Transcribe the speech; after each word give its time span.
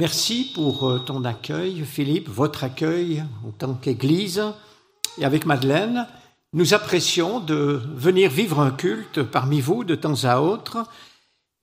Merci 0.00 0.50
pour 0.54 0.88
euh, 0.88 0.98
ton 0.98 1.26
accueil, 1.26 1.84
Philippe, 1.84 2.30
votre 2.30 2.64
accueil 2.64 3.22
en 3.46 3.50
tant 3.50 3.74
qu'Église. 3.74 4.42
Et 5.18 5.26
avec 5.26 5.44
Madeleine, 5.44 6.06
nous 6.54 6.72
apprécions 6.72 7.38
de 7.38 7.82
venir 7.96 8.30
vivre 8.30 8.60
un 8.60 8.70
culte 8.70 9.22
parmi 9.22 9.60
vous 9.60 9.84
de 9.84 9.94
temps 9.94 10.24
à 10.24 10.40
autre. 10.40 10.86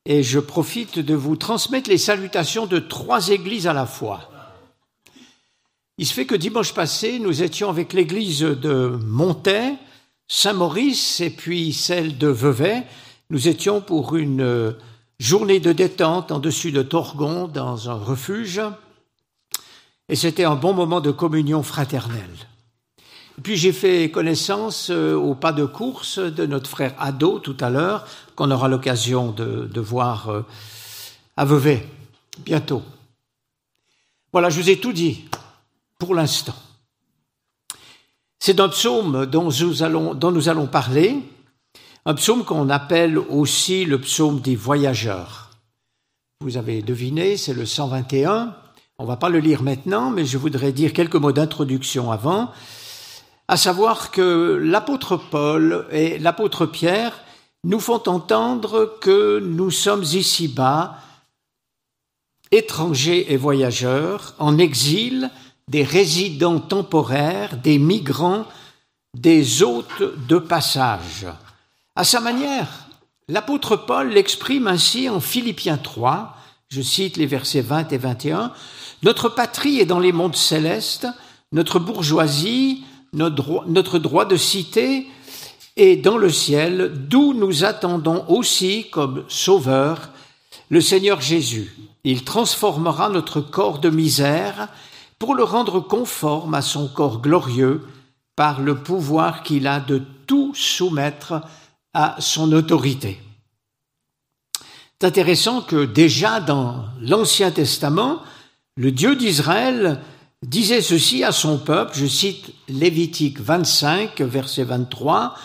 Et 0.05 0.21
je 0.21 0.37
profite 0.37 0.99
de 0.99 1.15
vous 1.15 1.35
transmettre 1.35 1.89
les 1.89 1.97
salutations 1.97 2.67
de 2.67 2.77
trois 2.77 3.29
églises 3.29 3.65
à 3.65 3.73
la 3.73 3.87
fois. 3.87 4.29
Il 5.97 6.05
se 6.05 6.13
fait 6.13 6.27
que 6.27 6.35
dimanche 6.35 6.75
passé, 6.75 7.17
nous 7.17 7.41
étions 7.41 7.71
avec 7.71 7.91
l'église 7.91 8.41
de 8.41 8.99
Montaix, 9.03 9.73
Saint-Maurice 10.27 11.21
et 11.21 11.31
puis 11.31 11.73
celle 11.73 12.19
de 12.19 12.27
Vevey. 12.27 12.85
Nous 13.31 13.47
étions 13.47 13.81
pour 13.81 14.15
une 14.15 14.41
euh, 14.41 14.73
journée 15.19 15.59
de 15.59 15.71
détente 15.71 16.31
en 16.31 16.39
dessus 16.39 16.71
de 16.71 16.81
Torgon 16.81 17.47
dans 17.47 17.89
un 17.89 17.95
refuge. 17.95 18.61
Et 20.09 20.15
c'était 20.15 20.45
un 20.45 20.55
bon 20.55 20.73
moment 20.73 21.01
de 21.01 21.11
communion 21.11 21.63
fraternelle. 21.63 22.47
Puis 23.43 23.57
j'ai 23.57 23.73
fait 23.73 24.09
connaissance 24.09 24.89
euh, 24.89 25.13
au 25.15 25.35
pas 25.35 25.51
de 25.51 25.65
course 25.65 26.17
de 26.17 26.45
notre 26.45 26.69
frère 26.69 26.95
Ado 26.97 27.39
tout 27.39 27.57
à 27.59 27.69
l'heure, 27.69 28.07
qu'on 28.35 28.49
aura 28.49 28.67
l'occasion 28.67 29.31
de, 29.31 29.69
de, 29.71 29.81
voir 29.81 30.29
euh, 30.29 30.41
à 31.35 31.45
Vevey 31.45 31.87
bientôt. 32.39 32.81
Voilà, 34.31 34.49
je 34.49 34.59
vous 34.59 34.69
ai 34.69 34.79
tout 34.79 34.93
dit 34.93 35.25
pour 35.99 36.15
l'instant. 36.15 36.55
C'est 38.39 38.59
un 38.59 38.69
psaume 38.69 39.25
dont 39.25 39.49
nous 39.49 39.83
allons, 39.83 40.13
dont 40.13 40.31
nous 40.31 40.49
allons 40.49 40.67
parler, 40.67 41.21
un 42.07 42.13
psaume 42.13 42.45
qu'on 42.45 42.69
appelle 42.69 43.17
aussi 43.17 43.83
le 43.83 43.99
psaume 43.99 44.39
des 44.39 44.55
voyageurs. 44.55 45.49
Vous 46.39 46.55
avez 46.55 46.81
deviné, 46.81 47.35
c'est 47.35 47.53
le 47.53 47.65
121. 47.65 48.55
On 48.97 49.03
va 49.03 49.17
pas 49.17 49.27
le 49.27 49.39
lire 49.39 49.61
maintenant, 49.61 50.09
mais 50.09 50.23
je 50.23 50.37
voudrais 50.37 50.71
dire 50.71 50.93
quelques 50.93 51.17
mots 51.17 51.33
d'introduction 51.33 52.09
avant, 52.09 52.49
à 53.49 53.57
savoir 53.57 54.09
que 54.09 54.57
l'apôtre 54.63 55.17
Paul 55.17 55.85
et 55.91 56.17
l'apôtre 56.17 56.65
Pierre 56.65 57.19
nous 57.65 57.81
font 57.81 58.01
entendre 58.07 58.97
que 59.01 59.39
nous 59.39 59.69
sommes 59.69 60.03
ici-bas 60.03 60.95
étrangers 62.51 63.33
et 63.33 63.35
voyageurs, 63.35 64.33
en 64.39 64.57
exil, 64.57 65.29
des 65.69 65.83
résidents 65.83 66.61
temporaires, 66.61 67.57
des 67.57 67.77
migrants, 67.77 68.45
des 69.13 69.61
hôtes 69.61 70.03
de 70.29 70.37
passage. 70.37 71.27
À 71.97 72.03
sa 72.03 72.19
manière, 72.19 72.67
l'apôtre 73.27 73.75
Paul 73.75 74.09
l'exprime 74.09 74.67
ainsi 74.67 75.09
en 75.09 75.19
Philippiens 75.19 75.77
3, 75.77 76.37
je 76.69 76.83
cite 76.83 77.17
les 77.17 77.25
versets 77.25 77.61
20 77.61 77.91
et 77.91 77.97
21, 77.97 78.51
Notre 79.01 79.29
patrie 79.29 79.79
est 79.79 79.87
dans 79.87 79.97
les 79.97 80.11
mondes 80.11 80.35
célestes, 80.35 81.07
notre 81.51 81.79
bourgeoisie, 81.79 82.83
notre 83.13 83.97
droit, 83.97 84.25
de 84.25 84.35
cité 84.35 85.07
est 85.75 85.95
dans 85.95 86.19
le 86.19 86.29
ciel, 86.29 86.91
d'où 86.93 87.33
nous 87.33 87.63
attendons 87.63 88.25
aussi 88.27 88.91
comme 88.91 89.23
sauveur 89.27 90.11
le 90.69 90.81
Seigneur 90.81 91.19
Jésus. 91.19 91.75
Il 92.03 92.23
transformera 92.23 93.09
notre 93.09 93.41
corps 93.41 93.79
de 93.79 93.89
misère 93.89 94.67
pour 95.17 95.33
le 95.33 95.43
rendre 95.43 95.79
conforme 95.79 96.53
à 96.53 96.61
son 96.61 96.89
corps 96.89 97.23
glorieux 97.23 97.87
par 98.35 98.61
le 98.61 98.75
pouvoir 98.75 99.41
qu'il 99.41 99.65
a 99.65 99.79
de 99.79 100.03
tout 100.27 100.53
soumettre 100.53 101.41
son 102.19 102.51
autorité. 102.51 103.19
C'est 104.99 105.07
intéressant 105.07 105.61
que 105.61 105.85
déjà 105.85 106.39
dans 106.39 106.85
l'Ancien 107.01 107.51
Testament, 107.51 108.21
le 108.75 108.91
Dieu 108.91 109.15
d'Israël 109.15 110.01
disait 110.43 110.81
ceci 110.81 111.23
à 111.23 111.31
son 111.31 111.57
peuple, 111.57 111.93
je 111.95 112.05
cite 112.05 112.53
Lévitique 112.67 113.39
25, 113.39 114.21
verset 114.21 114.63
23, 114.63 115.35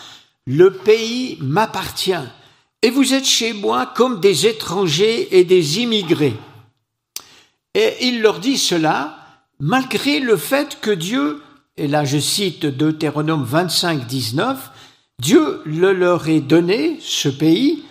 Le 0.46 0.72
pays 0.72 1.38
m'appartient, 1.40 2.12
et 2.82 2.90
vous 2.90 3.14
êtes 3.14 3.26
chez 3.26 3.52
moi 3.52 3.92
comme 3.94 4.20
des 4.20 4.46
étrangers 4.46 5.38
et 5.38 5.44
des 5.44 5.80
immigrés. 5.80 6.36
Et 7.74 8.06
il 8.06 8.20
leur 8.20 8.38
dit 8.38 8.58
cela 8.58 9.18
malgré 9.60 10.18
le 10.18 10.36
fait 10.36 10.80
que 10.80 10.90
Dieu, 10.90 11.42
et 11.76 11.88
là 11.88 12.04
je 12.04 12.18
cite 12.18 12.66
Deutéronome 12.66 13.44
25, 13.44 14.06
19, 14.06 14.70
Dieu 15.22 15.62
le 15.64 15.92
leur 15.92 16.28
ait 16.28 16.40
donné, 16.40 16.98
ce 17.00 17.28
pays, 17.28 17.84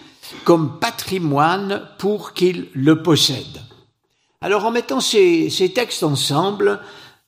comme 0.44 0.80
patrimoine 0.80 1.88
pour 1.98 2.34
qu'ils 2.34 2.68
le 2.74 3.02
possèdent. 3.02 3.62
Alors 4.42 4.66
en 4.66 4.72
mettant 4.72 5.00
ces, 5.00 5.50
ces 5.50 5.72
textes 5.72 6.04
ensemble, 6.04 6.82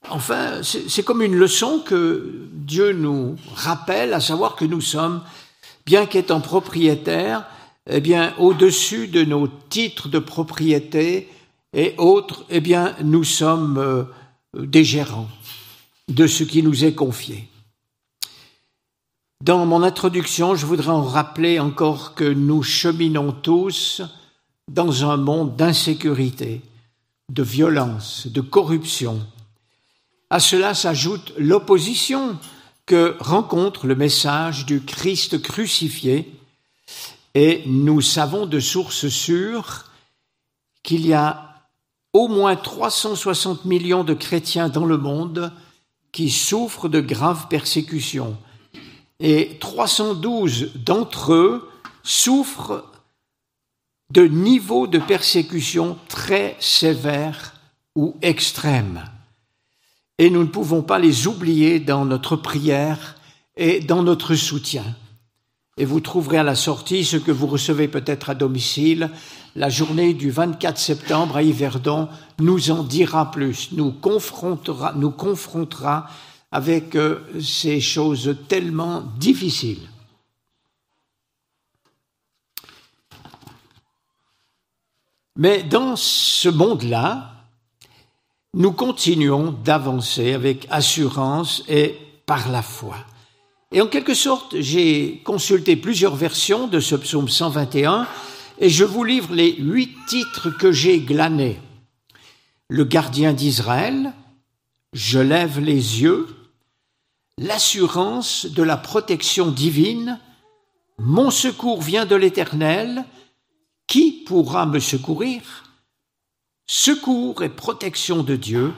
enfin, 0.10 0.62
c'est 0.62 1.04
comme 1.04 1.22
une 1.22 1.38
leçon 1.38 1.80
que 1.80 2.50
Dieu 2.52 2.92
nous 2.92 3.38
rappelle, 3.56 4.14
à 4.14 4.20
savoir 4.20 4.58
que 4.58 4.66
nous 4.66 4.82
sommes, 4.82 5.22
bien 5.86 6.06
qu'étant 6.06 6.42
propriétaires, 6.42 7.46
eh 7.90 8.02
bien, 8.02 8.34
au-dessus 8.40 9.08
de 9.08 9.24
nos 9.24 9.48
titres 9.70 10.10
de 10.10 10.20
propriété 10.20 11.30
et 11.72 11.96
autres, 11.98 12.44
eh 12.50 12.60
bien, 12.60 12.94
nous 13.06 13.24
sommes 13.24 13.78
euh, 13.78 14.04
des 14.54 14.84
gérants 14.84 15.30
de 16.10 16.28
ce 16.28 16.44
qui 16.44 16.62
nous 16.62 16.84
est 16.84 16.94
confié. 16.94 17.48
Dans 19.44 19.66
mon 19.66 19.84
introduction, 19.84 20.56
je 20.56 20.66
voudrais 20.66 20.94
en 20.94 21.04
rappeler 21.04 21.60
encore 21.60 22.16
que 22.16 22.24
nous 22.24 22.64
cheminons 22.64 23.34
tous 23.34 24.02
dans 24.72 25.04
un 25.04 25.18
monde 25.18 25.58
d'insécurité, 25.58 26.62
de 27.28 27.44
violence, 27.44 28.26
de 28.28 28.40
corruption. 28.40 29.20
À 30.30 30.40
cela 30.40 30.74
s'ajoute 30.74 31.34
l'opposition 31.38 32.40
que 32.86 33.18
rencontre 33.20 33.86
le 33.86 33.96
message 33.96 34.66
du 34.66 34.80
Christ 34.80 35.42
crucifié, 35.42 36.34
et 37.36 37.64
nous 37.66 38.00
savons 38.00 38.46
de 38.46 38.62
sources 38.62 39.10
sûres 39.10 39.92
qu'il 40.84 41.06
y 41.06 41.14
a 41.14 41.68
au 42.14 42.30
moins 42.30 42.56
360 42.56 43.66
millions 43.66 44.06
de 44.06 44.14
chrétiens 44.14 44.70
dans 44.70 44.86
le 44.86 44.98
monde 44.98 45.52
qui 46.14 46.30
souffrent 46.30 46.88
de 46.88 47.02
graves 47.02 47.50
persécutions. 47.50 48.38
Et 49.24 49.58
312 49.62 50.72
d'entre 50.76 51.34
eux 51.34 51.70
souffrent 52.04 52.84
de 54.12 54.26
niveaux 54.26 54.86
de 54.86 55.00
persécution 55.00 55.98
très 56.10 56.58
sévères 56.60 57.54
ou 57.96 58.16
extrêmes. 58.22 59.06
Et 60.18 60.30
nous 60.30 60.42
ne 60.42 60.48
pouvons 60.48 60.82
pas 60.82 61.00
les 61.00 61.26
oublier 61.26 61.80
dans 61.80 62.04
notre 62.04 62.36
prière 62.36 63.16
et 63.56 63.80
dans 63.80 64.04
notre 64.04 64.36
soutien. 64.36 64.84
Et 65.78 65.86
vous 65.86 66.02
trouverez 66.02 66.38
à 66.38 66.44
la 66.44 66.56
sortie 66.56 67.06
ce 67.06 67.18
que 67.18 67.32
vous 67.32 67.48
recevez 67.48 67.88
peut-être 67.88 68.30
à 68.30 68.36
domicile, 68.36 69.10
la 69.56 69.70
journée 69.70 70.14
du 70.14 70.32
24 70.32 70.78
septembre 70.78 71.38
à 71.38 71.44
Yverdon 71.44 72.10
nous 72.40 72.72
en 72.72 72.84
dira 72.84 73.32
plus, 73.32 73.72
nous 73.72 73.92
confrontera, 73.92 74.94
nous 74.96 75.12
confrontera 75.12 76.08
avec 76.54 76.96
euh, 76.96 77.20
ces 77.42 77.82
choses 77.82 78.38
tellement 78.48 79.02
difficiles. 79.18 79.90
Mais 85.36 85.64
dans 85.64 85.96
ce 85.96 86.50
monde-là, 86.50 87.32
nous 88.54 88.72
continuons 88.72 89.52
d'avancer 89.52 90.34
avec 90.34 90.68
assurance 90.70 91.64
et 91.68 91.98
par 92.28 92.52
la 92.52 92.62
foi. 92.62 92.98
Et 93.72 93.82
en 93.82 93.88
quelque 93.88 94.14
sorte, 94.14 94.56
j'ai 94.60 95.24
consulté 95.24 95.76
plusieurs 95.76 96.16
versions 96.16 96.68
de 96.68 96.80
ce 96.80 96.94
psaume 96.94 97.30
121 97.30 98.08
et 98.60 98.70
je 98.70 98.84
vous 98.84 99.04
livre 99.04 99.34
les 99.34 99.56
huit 99.56 99.96
titres 100.08 100.52
que 100.52 100.72
j'ai 100.72 101.00
glanés. 101.00 101.60
Le 102.70 102.84
gardien 102.84 103.34
d'Israël, 103.34 104.14
je 104.94 105.18
lève 105.18 105.60
les 105.60 106.04
yeux, 106.04 106.28
l'assurance 107.38 108.46
de 108.46 108.64
la 108.64 108.78
protection 108.78 109.52
divine, 109.52 110.20
mon 110.98 111.32
secours 111.32 111.82
vient 111.82 112.06
de 112.06 112.16
l'Éternel, 112.16 113.06
qui 113.88 114.24
pourra 114.26 114.66
me 114.66 114.80
secourir? 114.80 115.42
Secours 116.68 117.44
et 117.44 117.50
protection 117.50 118.24
de 118.24 118.36
Dieu, 118.36 118.74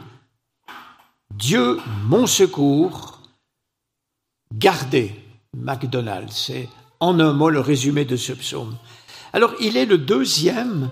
Dieu 1.34 1.80
mon 2.06 2.28
secours, 2.28 3.22
gardez, 4.54 5.14
MacDonald, 5.56 6.30
c'est 6.32 6.70
en 7.00 7.20
un 7.20 7.34
mot 7.34 7.50
le 7.50 7.60
résumé 7.60 8.06
de 8.06 8.16
ce 8.16 8.34
psaume. 8.34 8.78
Alors 9.34 9.54
il 9.60 9.78
est 9.78 9.86
le 9.86 9.98
deuxième 9.98 10.90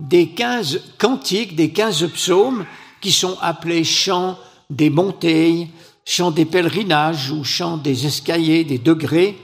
des 0.00 0.30
quinze 0.30 0.82
cantiques, 0.98 1.54
des 1.54 1.72
quinze 1.72 2.10
psaumes 2.12 2.66
qui 3.00 3.12
sont 3.12 3.38
appelés 3.40 3.84
chants 3.84 4.38
des 4.70 4.90
montées, 4.90 5.68
chants 6.04 6.30
des 6.30 6.44
pèlerinages 6.44 7.30
ou 7.30 7.44
chants 7.44 7.76
des 7.76 8.06
escaliers, 8.06 8.64
des 8.64 8.78
degrés. 8.78 9.38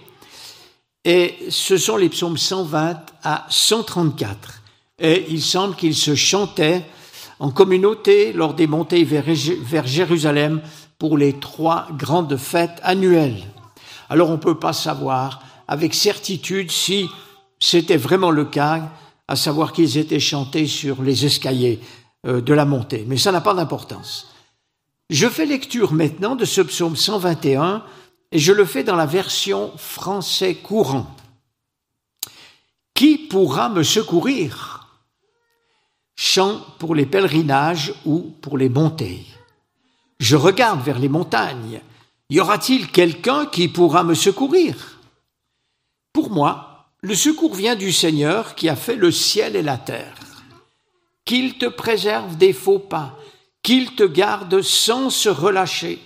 Et 1.05 1.35
ce 1.49 1.77
sont 1.77 1.97
les 1.97 2.09
psaumes 2.09 2.37
120 2.37 2.97
à 3.25 3.47
134. 3.49 4.63
Et 4.99 5.27
il 5.31 5.43
semble 5.43 5.77
qu'ils 5.77 5.97
se 5.97 6.15
chantaient 6.15 6.85
en 7.39 7.51
communauté 7.51 8.33
lors 8.35 8.53
des 8.53 8.67
montées 8.67 9.05
vers 9.05 9.87
Jérusalem 9.87 10.61
pour 10.99 11.17
les 11.17 11.33
trois 11.33 11.89
grandes 11.97 12.37
fêtes 12.37 12.79
annuelles. 12.83 13.43
Alors 14.11 14.29
on 14.29 14.35
ne 14.35 14.39
peut 14.39 14.59
pas 14.59 14.75
savoir 14.75 15.43
avec 15.67 15.95
certitude 15.95 16.71
si 16.71 17.09
c'était 17.59 17.97
vraiment 17.97 18.31
le 18.31 18.45
cas, 18.45 18.91
à 19.29 19.37
savoir 19.37 19.73
qu'ils 19.73 19.97
étaient 19.97 20.21
chantés 20.21 20.67
sur 20.67 21.03
les 21.03 21.25
escaliers 21.25 21.81
euh, 22.27 22.41
de 22.41 22.53
la 22.53 22.65
montée. 22.65 23.05
Mais 23.07 23.17
ça 23.17 23.33
n'a 23.33 23.41
pas 23.41 23.55
d'importance. 23.55 24.30
Je 25.11 25.29
fais 25.29 25.45
lecture 25.45 25.93
maintenant 25.93 26.37
de 26.37 26.45
ce 26.45 26.61
psaume 26.61 26.95
121 26.95 27.85
et 28.31 28.39
je 28.39 28.53
le 28.53 28.65
fais 28.65 28.85
dans 28.85 28.95
la 28.95 29.07
version 29.07 29.77
français 29.77 30.55
courant. 30.55 31.17
Qui 32.95 33.19
pourra 33.19 33.69
me 33.71 33.83
secourir? 33.83 35.03
Chant 36.15 36.65
pour 36.79 36.95
les 36.95 37.07
pèlerinages 37.07 37.93
ou 38.05 38.33
pour 38.41 38.57
les 38.57 38.69
montées? 38.69 39.27
Je 40.21 40.37
regarde 40.37 40.81
vers 40.81 41.01
les 41.01 41.09
montagnes. 41.09 41.81
Y 42.29 42.39
aura-t-il 42.39 42.89
quelqu'un 42.93 43.47
qui 43.47 43.67
pourra 43.67 44.05
me 44.05 44.15
secourir? 44.15 45.01
Pour 46.13 46.31
moi, 46.31 46.87
le 47.01 47.17
secours 47.17 47.57
vient 47.57 47.75
du 47.75 47.91
Seigneur 47.91 48.55
qui 48.55 48.69
a 48.69 48.77
fait 48.77 48.95
le 48.95 49.11
ciel 49.11 49.57
et 49.57 49.63
la 49.63 49.77
terre. 49.77 50.15
Qu'il 51.25 51.59
te 51.59 51.67
préserve 51.67 52.37
des 52.37 52.53
faux 52.53 52.79
pas, 52.79 53.19
qu'il 53.63 53.95
te 53.95 54.05
garde 54.05 54.63
sans 54.63 55.11
se 55.11 55.29
relâcher. 55.29 56.01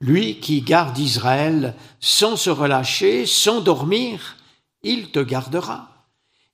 Lui 0.00 0.40
qui 0.40 0.60
garde 0.60 0.98
Israël 0.98 1.74
sans 2.00 2.36
se 2.36 2.50
relâcher, 2.50 3.26
sans 3.26 3.60
dormir, 3.60 4.36
il 4.82 5.10
te 5.10 5.20
gardera. 5.20 5.90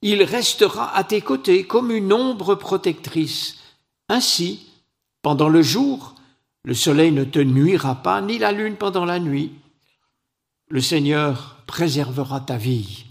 Il 0.01 0.23
restera 0.23 0.95
à 0.95 1.03
tes 1.03 1.21
côtés 1.21 1.65
comme 1.65 1.91
une 1.91 2.13
ombre 2.13 2.55
protectrice. 2.55 3.57
Ainsi, 4.09 4.67
pendant 5.21 5.49
le 5.49 5.61
jour, 5.61 6.15
le 6.63 6.73
soleil 6.73 7.11
ne 7.11 7.23
te 7.23 7.39
nuira 7.39 7.95
pas, 7.95 8.21
ni 8.21 8.37
la 8.39 8.51
lune 8.51 8.75
pendant 8.75 9.05
la 9.05 9.19
nuit. 9.19 9.51
Le 10.69 10.81
Seigneur 10.81 11.57
préservera 11.67 12.39
ta 12.39 12.57
vie. 12.57 13.05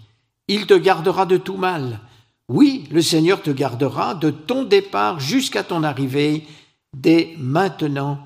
Il 0.48 0.66
te 0.66 0.74
gardera 0.74 1.26
de 1.26 1.36
tout 1.36 1.56
mal. 1.56 2.00
Oui, 2.48 2.88
le 2.90 3.02
Seigneur 3.02 3.42
te 3.42 3.50
gardera 3.50 4.14
de 4.14 4.30
ton 4.30 4.64
départ 4.64 5.20
jusqu'à 5.20 5.62
ton 5.62 5.84
arrivée, 5.84 6.46
dès 6.94 7.34
maintenant 7.38 8.18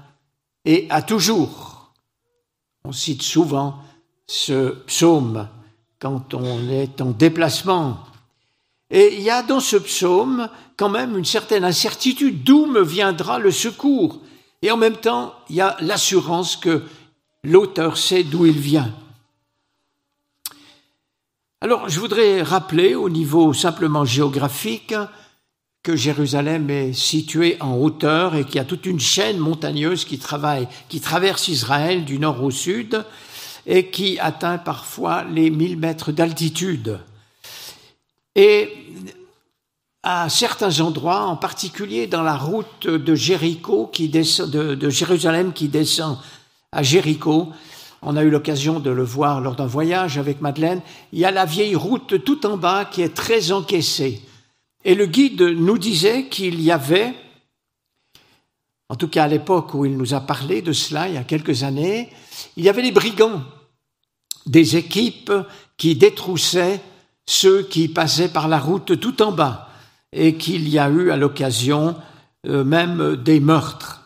et 0.65 0.87
à 0.91 1.03
toujours. 1.03 1.93
On 2.85 2.93
cite 2.93 3.23
souvent 3.23 3.79
ce 4.27 4.71
psaume 4.87 5.49
quand 5.99 6.35
on 6.35 6.69
est 6.69 7.01
en 7.01 7.11
déplacement. 7.11 7.99
Et 8.91 9.15
il 9.17 9.23
y 9.23 9.31
a 9.31 9.43
dans 9.43 9.61
ce 9.61 9.77
psaume 9.77 10.49
quand 10.77 10.91
même 10.91 11.17
une 11.17 11.25
certaine 11.25 11.65
incertitude 11.65 12.45
d'où 12.45 12.67
me 12.67 12.83
viendra 12.83 13.39
le 13.39 13.51
secours? 13.51 14.21
Et 14.63 14.71
en 14.71 14.77
même 14.77 14.97
temps, 14.97 15.35
il 15.49 15.57
y 15.57 15.61
a 15.61 15.77
l'assurance 15.81 16.57
que 16.57 16.83
l'auteur 17.43 17.97
sait 17.97 18.25
d'où 18.25 18.47
il 18.47 18.59
vient. 18.59 18.95
Alors, 21.61 21.89
je 21.89 22.01
voudrais 22.01 22.43
rappeler 22.43 22.95
au 22.95 23.09
niveau 23.09 23.55
simplement 23.55 24.05
géographique 24.05 24.95
que 25.85 25.97
Jérusalem 25.97 26.71
est 26.71 26.95
située 26.95 27.59
en 27.61 27.77
hauteur 27.77 28.35
et 28.35 28.45
qu'il 28.45 28.57
y 28.57 28.59
a 28.59 28.65
toute 28.65 28.87
une 28.87 28.99
chaîne 28.99 29.37
montagneuse 29.37 30.07
qui 30.07 30.19
travaille, 30.19 30.67
qui 30.89 30.99
traverse 30.99 31.47
Israël 31.49 32.07
du 32.07 32.19
nord 32.19 32.43
au 32.43 32.51
sud 32.51 33.05
et 33.67 33.91
qui 33.91 34.19
atteint 34.19 34.57
parfois 34.57 35.25
les 35.25 35.51
1000 35.51 35.77
mètres 35.79 36.11
d'altitude. 36.11 37.01
Et 38.35 38.71
à 40.03 40.31
certains 40.31 40.81
endroits, 40.81 41.27
en 41.27 41.37
particulier 41.37 42.07
dans 42.07 42.23
la 42.23 42.37
route 42.37 42.87
de 42.87 43.15
Jéricho 43.15 43.87
qui 43.87 44.09
descend, 44.09 44.51
de, 44.51 44.89
Jérusalem 44.89 45.53
qui 45.53 45.69
descend 45.69 46.17
à 46.73 46.83
Jéricho, 46.83 47.51
on 48.01 48.17
a 48.17 48.23
eu 48.23 48.31
l'occasion 48.31 48.81
de 48.81 48.91
le 48.91 49.05
voir 49.05 49.43
lors 49.43 49.55
d'un 49.55 49.67
voyage 49.67 50.17
avec 50.17 50.41
Madeleine, 50.41 50.81
il 51.13 51.19
y 51.19 51.27
a 51.27 51.31
la 51.31 51.45
vieille 51.45 51.77
route 51.77 52.25
tout 52.25 52.47
en 52.47 52.57
bas 52.57 52.87
qui 52.87 53.03
est 53.03 53.15
très 53.15 53.53
encaissée. 53.53 54.23
Et 54.85 54.95
le 54.95 55.07
guide 55.07 55.43
nous 55.43 55.79
disait 55.79 56.27
qu'il 56.27 56.61
y 56.61 56.71
avait, 56.71 57.15
en 58.89 58.97
tout 58.97 59.09
cas 59.09 59.25
à 59.25 59.29
l'époque 59.29 59.73
où 59.75 59.87
il 59.87 59.97
nous 59.97 60.13
a 60.13 60.21
parlé 60.21 60.61
de 60.61 60.73
cela, 60.73 61.09
il 61.09 61.15
y 61.15 61.19
a 61.19 61.25
quelques 61.25 61.63
années, 61.63 62.11
il 62.57 62.65
y 62.65 62.69
avait 62.69 62.83
des 62.83 62.93
brigands, 62.93 63.43
des 64.47 64.77
équipes 64.77 65.33
qui 65.79 65.97
détroussaient 65.97 66.81
ceux 67.27 67.63
qui 67.63 67.89
passaient 67.89 68.29
par 68.29 68.49
la 68.49 68.59
route 68.59 69.01
tout 69.01 69.23
en 69.23 69.33
bas, 69.33 69.71
et 70.13 70.37
qu'il 70.37 70.69
y 70.69 70.79
a 70.79 70.91
eu 70.91 71.11
à 71.11 71.17
l'occasion 71.17 71.97
euh, 72.47 72.63
même 72.63 73.17
des 73.17 73.41
meurtres. 73.41 74.03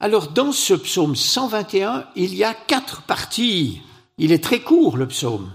Alors 0.00 0.28
dans 0.28 0.52
ce 0.52 0.74
psaume 0.74 1.14
121, 1.14 2.06
il 2.16 2.34
y 2.34 2.44
a 2.44 2.54
quatre 2.54 3.02
parties. 3.02 3.82
Il 4.16 4.32
est 4.32 4.42
très 4.42 4.60
court 4.60 4.96
le 4.96 5.06
psaume. 5.08 5.52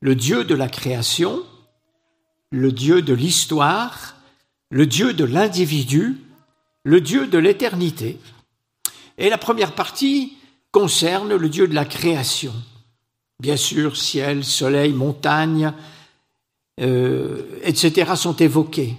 Le 0.00 0.14
Dieu 0.14 0.44
de 0.44 0.54
la 0.54 0.68
création, 0.68 1.42
le 2.50 2.72
Dieu 2.72 3.02
de 3.02 3.14
l'histoire, 3.14 4.16
le 4.70 4.86
Dieu 4.86 5.12
de 5.12 5.24
l'individu, 5.24 6.18
le 6.84 7.00
Dieu 7.00 7.26
de 7.26 7.38
l'éternité. 7.38 8.18
Et 9.18 9.30
la 9.30 9.38
première 9.38 9.74
partie 9.74 10.36
concerne 10.70 11.34
le 11.34 11.48
Dieu 11.48 11.68
de 11.68 11.74
la 11.74 11.84
création. 11.84 12.54
Bien 13.40 13.56
sûr, 13.56 13.96
ciel, 13.96 14.44
soleil, 14.44 14.92
montagne, 14.92 15.72
euh, 16.80 17.42
etc. 17.62 18.12
sont 18.16 18.36
évoqués. 18.36 18.96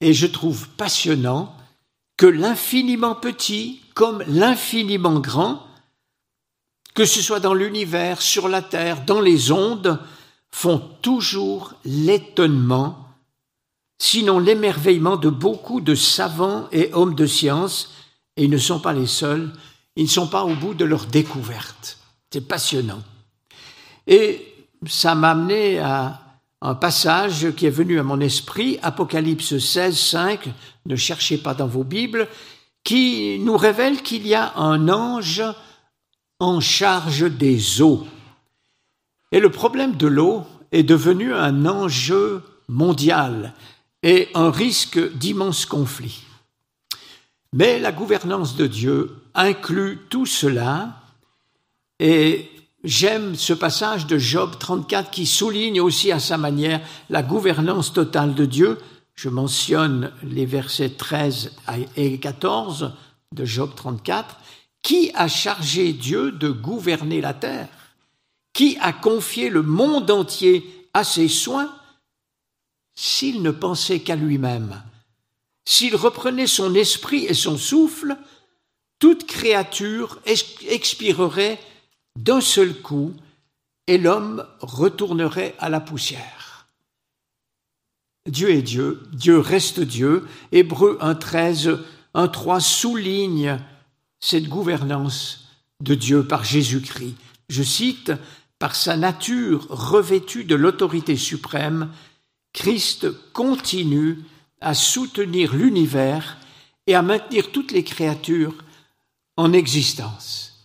Et 0.00 0.12
je 0.12 0.26
trouve 0.26 0.68
passionnant 0.70 1.56
que 2.16 2.26
l'infiniment 2.26 3.14
petit 3.14 3.80
comme 3.94 4.22
l'infiniment 4.26 5.20
grand, 5.20 5.66
que 6.94 7.04
ce 7.04 7.22
soit 7.22 7.40
dans 7.40 7.54
l'univers, 7.54 8.20
sur 8.20 8.48
la 8.48 8.62
terre, 8.62 9.04
dans 9.04 9.20
les 9.20 9.52
ondes, 9.52 9.98
font 10.56 10.78
toujours 11.02 11.74
l'étonnement, 11.84 12.96
sinon 13.98 14.38
l'émerveillement 14.38 15.18
de 15.18 15.28
beaucoup 15.28 15.82
de 15.82 15.94
savants 15.94 16.66
et 16.72 16.88
hommes 16.94 17.14
de 17.14 17.26
science, 17.26 17.92
et 18.38 18.44
ils 18.44 18.50
ne 18.50 18.56
sont 18.56 18.80
pas 18.80 18.94
les 18.94 19.06
seuls, 19.06 19.52
ils 19.96 20.04
ne 20.04 20.08
sont 20.08 20.28
pas 20.28 20.44
au 20.44 20.54
bout 20.54 20.72
de 20.72 20.86
leur 20.86 21.04
découverte. 21.04 21.98
C'est 22.32 22.48
passionnant. 22.48 23.02
Et 24.06 24.54
ça 24.86 25.14
m'a 25.14 25.32
amené 25.32 25.78
à 25.78 26.22
un 26.62 26.74
passage 26.74 27.50
qui 27.54 27.66
est 27.66 27.70
venu 27.70 28.00
à 28.00 28.02
mon 28.02 28.20
esprit, 28.20 28.78
Apocalypse 28.80 29.58
16, 29.58 29.98
5, 29.98 30.48
ne 30.86 30.96
cherchez 30.96 31.36
pas 31.36 31.52
dans 31.52 31.66
vos 31.66 31.84
Bibles, 31.84 32.28
qui 32.82 33.38
nous 33.40 33.58
révèle 33.58 34.00
qu'il 34.00 34.26
y 34.26 34.34
a 34.34 34.56
un 34.56 34.88
ange 34.88 35.42
en 36.40 36.60
charge 36.60 37.30
des 37.30 37.82
eaux. 37.82 38.06
Et 39.36 39.38
le 39.38 39.50
problème 39.50 39.96
de 39.96 40.06
l'eau 40.06 40.44
est 40.72 40.82
devenu 40.82 41.34
un 41.34 41.66
enjeu 41.66 42.42
mondial 42.68 43.52
et 44.02 44.30
un 44.32 44.50
risque 44.50 44.98
d'immenses 45.12 45.66
conflits. 45.66 46.22
Mais 47.52 47.78
la 47.78 47.92
gouvernance 47.92 48.56
de 48.56 48.66
Dieu 48.66 49.14
inclut 49.34 49.98
tout 50.08 50.24
cela 50.24 51.02
et 52.00 52.50
J'aime 52.82 53.34
ce 53.34 53.52
passage 53.52 54.06
de 54.06 54.16
Job 54.16 54.58
34 54.58 55.10
qui 55.10 55.26
souligne 55.26 55.82
aussi 55.82 56.12
à 56.12 56.20
sa 56.20 56.38
manière 56.38 56.80
la 57.10 57.22
gouvernance 57.22 57.92
totale 57.92 58.34
de 58.34 58.46
Dieu. 58.46 58.78
Je 59.16 59.28
mentionne 59.28 60.12
les 60.22 60.46
versets 60.46 60.90
13 60.90 61.56
et 61.96 62.18
14 62.18 62.92
de 63.32 63.44
Job 63.44 63.72
34. 63.74 64.36
Qui 64.82 65.10
a 65.14 65.28
chargé 65.28 65.92
Dieu 65.92 66.30
de 66.30 66.48
gouverner 66.48 67.20
la 67.20 67.34
terre? 67.34 67.68
Qui 68.56 68.78
a 68.80 68.94
confié 68.94 69.50
le 69.50 69.60
monde 69.60 70.10
entier 70.10 70.88
à 70.94 71.04
ses 71.04 71.28
soins 71.28 71.70
S'il 72.94 73.42
ne 73.42 73.50
pensait 73.50 74.00
qu'à 74.00 74.16
lui-même, 74.16 74.82
s'il 75.66 75.94
reprenait 75.94 76.46
son 76.46 76.74
esprit 76.74 77.26
et 77.26 77.34
son 77.34 77.58
souffle, 77.58 78.16
toute 78.98 79.26
créature 79.26 80.22
expirerait 80.24 81.60
d'un 82.18 82.40
seul 82.40 82.72
coup, 82.80 83.12
et 83.88 83.98
l'homme 83.98 84.46
retournerait 84.60 85.54
à 85.58 85.68
la 85.68 85.80
poussière. 85.80 86.66
Dieu 88.26 88.48
est 88.52 88.62
Dieu, 88.62 89.02
Dieu 89.12 89.38
reste 89.38 89.80
Dieu. 89.80 90.26
Hébreu 90.50 90.96
1.13, 91.02 91.78
1.3 92.14 92.60
souligne 92.60 93.60
cette 94.18 94.48
gouvernance 94.48 95.44
de 95.82 95.94
Dieu 95.94 96.26
par 96.26 96.42
Jésus-Christ. 96.42 97.16
Je 97.50 97.62
cite, 97.62 98.12
par 98.58 98.74
sa 98.74 98.96
nature 98.96 99.66
revêtue 99.68 100.44
de 100.44 100.54
l'autorité 100.54 101.16
suprême, 101.16 101.90
Christ 102.52 103.06
continue 103.32 104.18
à 104.60 104.74
soutenir 104.74 105.54
l'univers 105.54 106.38
et 106.86 106.94
à 106.94 107.02
maintenir 107.02 107.52
toutes 107.52 107.72
les 107.72 107.84
créatures 107.84 108.54
en 109.36 109.52
existence. 109.52 110.64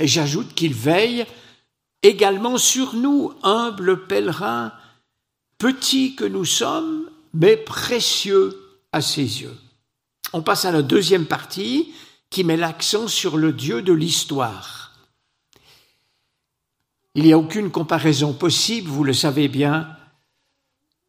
Et 0.00 0.08
j'ajoute 0.08 0.54
qu'il 0.54 0.74
veille 0.74 1.26
également 2.02 2.58
sur 2.58 2.94
nous, 2.94 3.32
humbles 3.42 4.06
pèlerins, 4.06 4.72
petits 5.58 6.16
que 6.16 6.24
nous 6.24 6.46
sommes, 6.46 7.08
mais 7.34 7.56
précieux 7.56 8.58
à 8.92 9.00
ses 9.00 9.42
yeux. 9.42 9.56
On 10.32 10.42
passe 10.42 10.64
à 10.64 10.72
la 10.72 10.82
deuxième 10.82 11.26
partie 11.26 11.92
qui 12.30 12.44
met 12.44 12.56
l'accent 12.56 13.08
sur 13.08 13.36
le 13.36 13.52
Dieu 13.52 13.82
de 13.82 13.92
l'histoire. 13.92 14.89
Il 17.14 17.24
n'y 17.24 17.32
a 17.32 17.38
aucune 17.38 17.70
comparaison 17.70 18.32
possible, 18.32 18.88
vous 18.88 19.04
le 19.04 19.12
savez 19.12 19.48
bien, 19.48 19.88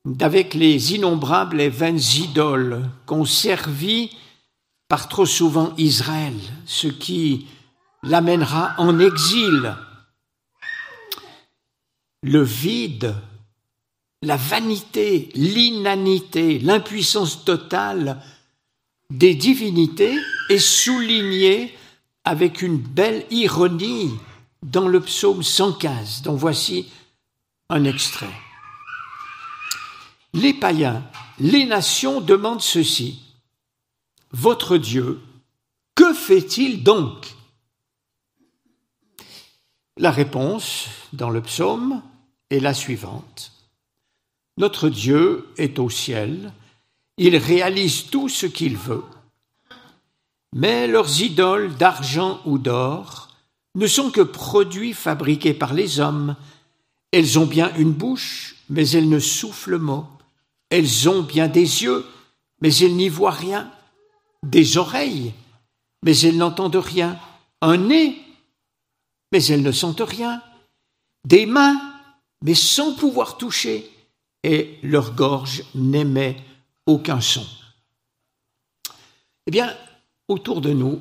d'avec 0.05 0.55
les 0.55 0.95
innombrables 0.95 1.61
et 1.61 1.69
vaines 1.69 1.99
idoles 2.15 2.89
qu'ont 3.05 3.25
servi 3.25 4.09
par 4.87 5.07
trop 5.07 5.25
souvent 5.25 5.73
Israël, 5.77 6.33
ce 6.65 6.87
qui 6.87 7.47
l'amènera 8.03 8.73
en 8.77 8.99
exil. 8.99 9.75
Le 12.23 12.41
vide, 12.41 13.15
la 14.23 14.37
vanité, 14.37 15.29
l'inanité, 15.35 16.59
l'impuissance 16.59 17.45
totale 17.45 18.21
des 19.11 19.35
divinités 19.35 20.17
est 20.49 20.57
souligné 20.57 21.75
avec 22.23 22.61
une 22.61 22.77
belle 22.77 23.25
ironie 23.29 24.11
dans 24.63 24.87
le 24.87 25.01
psaume 25.01 25.43
115, 25.43 26.21
dont 26.21 26.35
voici 26.35 26.91
un 27.69 27.83
extrait. 27.83 28.33
Les 30.33 30.53
païens, 30.53 31.03
les 31.39 31.65
nations 31.65 32.21
demandent 32.21 32.61
ceci. 32.61 33.19
Votre 34.31 34.77
Dieu, 34.77 35.19
que 35.95 36.13
fait-il 36.13 36.83
donc? 36.83 37.35
La 39.97 40.11
réponse 40.11 40.87
dans 41.13 41.29
le 41.29 41.41
psaume 41.41 42.01
est 42.49 42.59
la 42.59 42.73
suivante. 42.73 43.51
Notre 44.57 44.89
Dieu 44.89 45.49
est 45.57 45.79
au 45.79 45.89
ciel, 45.89 46.53
il 47.17 47.35
réalise 47.35 48.05
tout 48.09 48.29
ce 48.29 48.45
qu'il 48.45 48.77
veut. 48.77 49.03
Mais 50.53 50.87
leurs 50.87 51.21
idoles 51.21 51.75
d'argent 51.75 52.41
ou 52.45 52.57
d'or 52.57 53.30
ne 53.75 53.87
sont 53.87 54.11
que 54.11 54.21
produits 54.21 54.93
fabriqués 54.93 55.53
par 55.53 55.73
les 55.73 55.99
hommes. 55.99 56.35
Elles 57.11 57.39
ont 57.39 57.45
bien 57.45 57.73
une 57.75 57.93
bouche, 57.93 58.55
mais 58.69 58.89
elles 58.89 59.09
ne 59.09 59.19
soufflent 59.19 59.77
mot. 59.77 60.05
Elles 60.69 61.09
ont 61.09 61.21
bien 61.21 61.47
des 61.47 61.83
yeux, 61.83 62.05
mais 62.61 62.75
elles 62.77 62.95
n'y 62.95 63.09
voient 63.09 63.31
rien. 63.31 63.71
Des 64.43 64.77
oreilles, 64.77 65.33
mais 66.03 66.17
elles 66.19 66.37
n'entendent 66.37 66.75
rien. 66.75 67.19
Un 67.61 67.77
nez, 67.77 68.17
mais 69.31 69.43
elles 69.45 69.61
ne 69.61 69.71
sentent 69.71 70.01
rien. 70.01 70.41
Des 71.25 71.45
mains, 71.45 71.79
mais 72.43 72.55
sans 72.55 72.93
pouvoir 72.95 73.37
toucher. 73.37 73.89
Et 74.43 74.79
leur 74.81 75.13
gorge 75.13 75.63
n'émet 75.75 76.37
aucun 76.87 77.21
son. 77.21 77.45
Eh 79.45 79.51
bien, 79.51 79.75
autour 80.27 80.61
de 80.61 80.71
nous, 80.71 80.99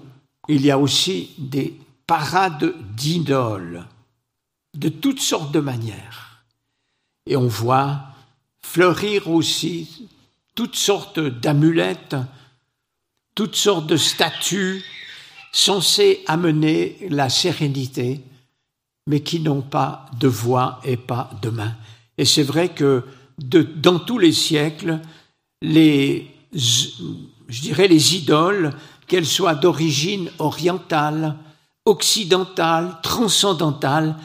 il 0.48 0.64
y 0.64 0.70
a 0.70 0.78
aussi 0.78 1.30
des 1.38 1.78
parades 2.10 2.74
d'idoles 2.96 3.86
de 4.74 4.88
toutes 4.88 5.20
sortes 5.20 5.52
de 5.52 5.60
manières. 5.60 6.42
Et 7.24 7.36
on 7.36 7.46
voit 7.46 8.00
fleurir 8.60 9.30
aussi 9.30 10.08
toutes 10.56 10.74
sortes 10.74 11.20
d'amulettes, 11.20 12.16
toutes 13.36 13.54
sortes 13.54 13.86
de 13.86 13.96
statues 13.96 14.82
censées 15.52 16.24
amener 16.26 16.96
la 17.10 17.28
sérénité, 17.28 18.22
mais 19.06 19.20
qui 19.20 19.38
n'ont 19.38 19.62
pas 19.62 20.06
de 20.18 20.26
voix 20.26 20.80
et 20.82 20.96
pas 20.96 21.30
de 21.42 21.50
main. 21.50 21.76
Et 22.18 22.24
c'est 22.24 22.42
vrai 22.42 22.70
que 22.70 23.04
dans 23.38 24.00
tous 24.00 24.18
les 24.18 24.32
siècles, 24.32 24.98
les 25.62 26.26
idoles, 27.46 28.72
qu'elles 29.06 29.26
soient 29.26 29.54
d'origine 29.54 30.28
orientale, 30.40 31.36
occidentale, 31.84 32.98
transcendantale, 33.02 34.16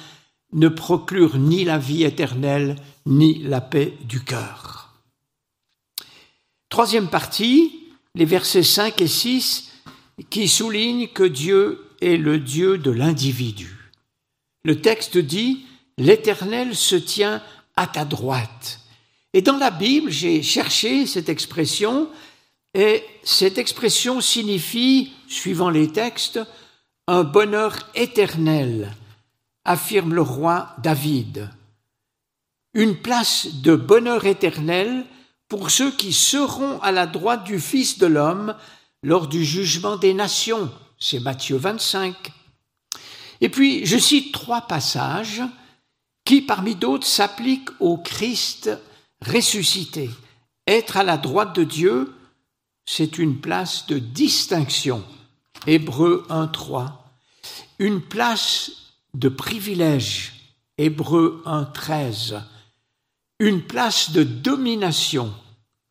ne 0.54 0.68
procurent 0.68 1.38
ni 1.38 1.64
la 1.66 1.78
vie 1.78 2.04
éternelle, 2.04 2.76
ni 3.06 3.40
la 3.44 3.62
paix 3.62 3.98
du 4.04 4.24
cœur. 4.24 4.94
Troisième 6.70 7.10
partie, 7.10 7.86
les 8.16 8.26
versets 8.26 8.64
5 8.64 9.02
et 9.02 9.08
6, 9.08 9.72
qui 10.30 10.48
soulignent 10.48 11.08
que 11.08 11.24
Dieu 11.24 11.86
est 12.02 12.18
le 12.18 12.40
Dieu 12.40 12.78
de 12.78 12.92
l'individu. 12.92 13.92
Le 14.64 14.82
texte 14.82 15.18
dit, 15.18 15.66
L'Éternel 15.98 16.76
se 16.76 16.96
tient 16.96 17.42
à 17.76 17.88
ta 17.88 18.04
droite. 18.04 18.82
Et 19.34 19.42
dans 19.42 19.58
la 19.58 19.72
Bible, 19.72 20.12
j'ai 20.12 20.42
cherché 20.44 21.06
cette 21.06 21.30
expression, 21.30 22.10
et 22.74 23.04
cette 23.24 23.58
expression 23.58 24.20
signifie, 24.20 25.12
suivant 25.28 25.70
les 25.70 25.90
textes, 25.90 26.40
un 27.08 27.24
bonheur 27.24 27.78
éternel, 27.94 28.92
affirme 29.64 30.14
le 30.14 30.22
roi 30.22 30.76
David. 30.82 31.50
Une 32.74 32.98
place 32.98 33.48
de 33.62 33.76
bonheur 33.76 34.26
éternel 34.26 35.06
pour 35.48 35.70
ceux 35.70 35.92
qui 35.92 36.14
seront 36.14 36.80
à 36.82 36.92
la 36.92 37.06
droite 37.06 37.44
du 37.44 37.60
Fils 37.60 38.00
de 38.00 38.08
l'homme 38.08 38.56
lors 39.04 39.28
du 39.28 39.46
jugement 39.46 39.98
des 39.98 40.14
nations. 40.14 40.72
C'est 40.98 41.20
Matthieu 41.20 41.58
25. 41.58 42.16
Et 43.42 43.50
puis, 43.50 43.86
je 43.86 43.98
cite 43.98 44.34
trois 44.34 44.62
passages 44.62 45.44
qui, 46.24 46.42
parmi 46.42 46.76
d'autres, 46.76 47.06
s'appliquent 47.06 47.70
au 47.80 47.98
Christ 47.98 48.72
ressuscité. 49.22 50.10
Être 50.68 50.98
à 50.98 51.04
la 51.04 51.18
droite 51.18 51.56
de 51.56 51.64
Dieu, 51.64 52.16
c'est 52.86 53.20
une 53.20 53.40
place 53.40 53.86
de 53.86 54.00
distinction. 54.00 55.04
Hébreu 55.68 56.26
1.3. 56.30 56.92
Une 57.80 58.02
place 58.02 58.72
de 59.14 59.30
privilège. 59.30 60.34
Hébreu 60.78 61.42
1.13. 61.46 62.42
Une 63.40 63.62
place 63.62 64.12
de 64.12 64.24
domination. 64.24 65.34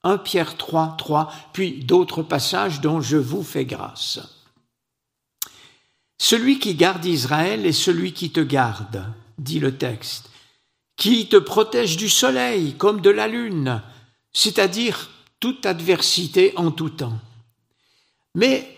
1 0.03 0.19
Pierre 0.19 0.57
3, 0.57 0.97
3, 0.99 1.33
puis 1.53 1.85
d'autres 1.85 2.23
passages 2.23 2.81
dont 2.81 3.01
je 3.01 3.17
vous 3.17 3.43
fais 3.43 3.65
grâce. 3.65 4.21
Celui 6.19 6.59
qui 6.59 6.75
garde 6.75 7.05
Israël 7.05 7.65
est 7.65 7.73
celui 7.73 8.13
qui 8.13 8.31
te 8.31 8.41
garde, 8.41 9.05
dit 9.39 9.61
le 9.61 9.77
texte 9.77 10.31
qui 10.97 11.29
te 11.29 11.37
protège 11.37 11.97
du 11.97 12.09
soleil 12.09 12.75
comme 12.75 13.01
de 13.01 13.11
la 13.11 13.27
lune, 13.27 13.83
c'est-à-dire 14.33 15.11
toute 15.41 15.67
adversité 15.67 16.53
en 16.57 16.71
tout 16.71 16.91
temps. 16.91 17.19
Mais 18.35 18.74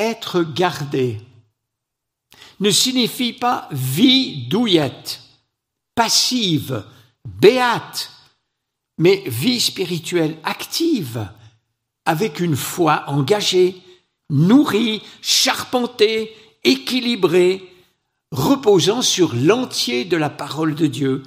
être 0.00 0.42
gardé 0.42 1.20
ne 2.58 2.70
signifie 2.70 3.32
pas 3.32 3.68
vie 3.70 4.46
douillette, 4.48 5.20
passive, 5.94 6.84
béate, 7.24 8.10
mais 8.98 9.22
vie 9.26 9.60
spirituelle 9.60 10.36
active, 10.44 11.28
avec 12.04 12.40
une 12.40 12.56
foi 12.56 13.04
engagée, 13.06 13.76
nourrie, 14.28 15.02
charpentée, 15.22 16.34
équilibrée, 16.64 17.66
reposant 18.30 19.02
sur 19.02 19.34
l'entier 19.34 20.04
de 20.04 20.16
la 20.16 20.30
parole 20.30 20.74
de 20.74 20.86
Dieu 20.86 21.22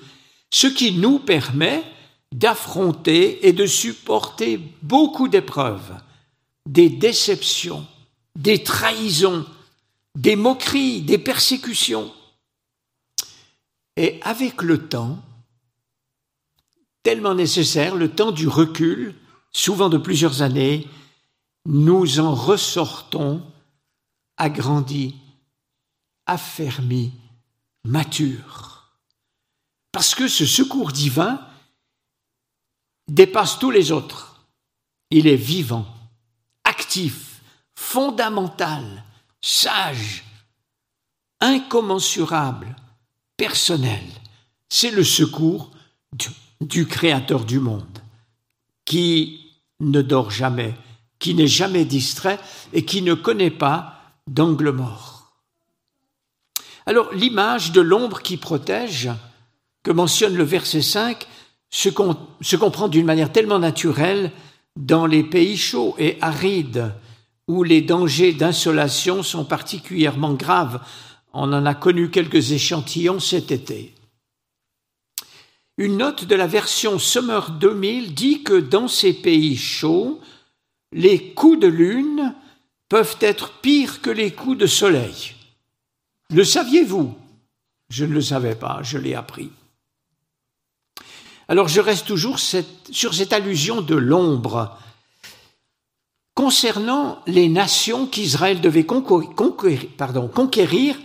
ce 0.51 0.67
qui 0.67 0.91
nous 0.93 1.17
permet 1.17 1.83
d'affronter 2.31 3.47
et 3.47 3.53
de 3.53 3.65
supporter 3.65 4.59
beaucoup 4.83 5.27
d'épreuves, 5.27 5.95
des 6.69 6.89
déceptions, 6.89 7.85
des 8.35 8.63
trahisons, 8.63 9.45
des 10.15 10.35
moqueries, 10.35 11.01
des 11.01 11.17
persécutions. 11.17 12.13
Et 13.95 14.19
avec 14.23 14.61
le 14.61 14.87
temps, 14.87 15.23
tellement 17.03 17.35
nécessaire, 17.35 17.95
le 17.95 18.09
temps 18.09 18.31
du 18.31 18.47
recul, 18.47 19.15
souvent 19.51 19.89
de 19.89 19.97
plusieurs 19.97 20.41
années, 20.41 20.87
nous 21.65 22.19
en 22.19 22.33
ressortons 22.33 23.45
agrandis, 24.37 25.15
affermis, 26.25 27.11
matures 27.85 28.73
parce 29.93 30.15
que 30.15 30.27
ce 30.27 30.45
secours 30.45 30.91
divin 30.91 31.39
dépasse 33.07 33.59
tous 33.59 33.71
les 33.71 33.93
autres. 33.93 34.47
Il 35.11 35.27
est 35.27 35.37
vivant, 35.37 35.85
actif, 36.65 37.32
fondamental, 37.93 39.03
sage, 39.39 40.23
incommensurable, 41.39 42.75
personnel. 43.37 44.01
C'est 44.67 44.89
le 44.89 45.03
secours 45.03 45.69
du, 46.59 46.87
Créateur 46.87 47.45
du 47.45 47.59
monde, 47.59 47.99
qui 48.83 49.51
ne 49.79 50.01
dort 50.01 50.31
jamais, 50.31 50.73
qui 51.19 51.35
n'est 51.35 51.45
jamais 51.45 51.85
distrait 51.85 52.39
et 52.71 52.83
qui 52.83 53.03
ne 53.03 53.13
connaît 53.13 53.51
pas 53.51 54.01
d'angle 54.25 54.71
mort. 54.71 55.35
Alors 56.87 57.13
l'image 57.13 57.73
de 57.73 57.81
l'ombre 57.81 58.23
qui 58.23 58.37
protège, 58.37 59.11
que 59.83 59.91
mentionne 59.91 60.35
le 60.35 60.43
verset 60.43 60.81
5 60.81 61.27
se, 61.69 61.89
comprend 62.55 62.87
d'une 62.87 63.05
manière 63.05 63.31
tellement 63.31 63.59
naturelle 63.59 64.31
dans 64.75 65.05
les 65.05 65.23
pays 65.23 65.57
chauds 65.57 65.95
et 65.99 66.17
arides, 66.21 66.91
où 67.47 67.63
les 67.63 67.81
dangers 67.81 68.33
d'insolation 68.33 69.23
sont 69.23 69.45
particulièrement 69.45 70.33
graves. 70.33 70.81
On 71.33 71.51
en 71.53 71.65
a 71.65 71.73
connu 71.73 72.09
quelques 72.09 72.51
échantillons 72.51 73.19
cet 73.19 73.51
été. 73.51 73.93
Une 75.77 75.97
note 75.97 76.25
de 76.25 76.35
la 76.35 76.47
version 76.47 76.99
Summer 76.99 77.51
2000 77.51 78.13
dit 78.13 78.43
que 78.43 78.59
dans 78.59 78.87
ces 78.87 79.13
pays 79.13 79.57
chauds, 79.57 80.21
les 80.91 81.33
coups 81.33 81.59
de 81.59 81.67
lune 81.67 82.35
peuvent 82.89 83.17
être 83.21 83.59
pires 83.59 84.01
que 84.01 84.11
les 84.11 84.31
coups 84.31 84.57
de 84.57 84.67
soleil. 84.67 85.33
Le 86.29 86.43
saviez-vous? 86.43 87.15
Je 87.89 88.05
ne 88.05 88.13
le 88.13 88.21
savais 88.21 88.55
pas, 88.55 88.81
je 88.83 88.99
l'ai 88.99 89.15
appris. 89.15 89.49
Alors 91.47 91.67
je 91.67 91.81
reste 91.81 92.05
toujours 92.05 92.39
sur 92.39 93.13
cette 93.13 93.33
allusion 93.33 93.81
de 93.81 93.95
l'ombre. 93.95 94.77
Concernant 96.35 97.19
les 97.27 97.47
nations 97.47 98.07
qu'Israël 98.07 98.59
devait 98.59 98.85
conquérir, 98.85 100.97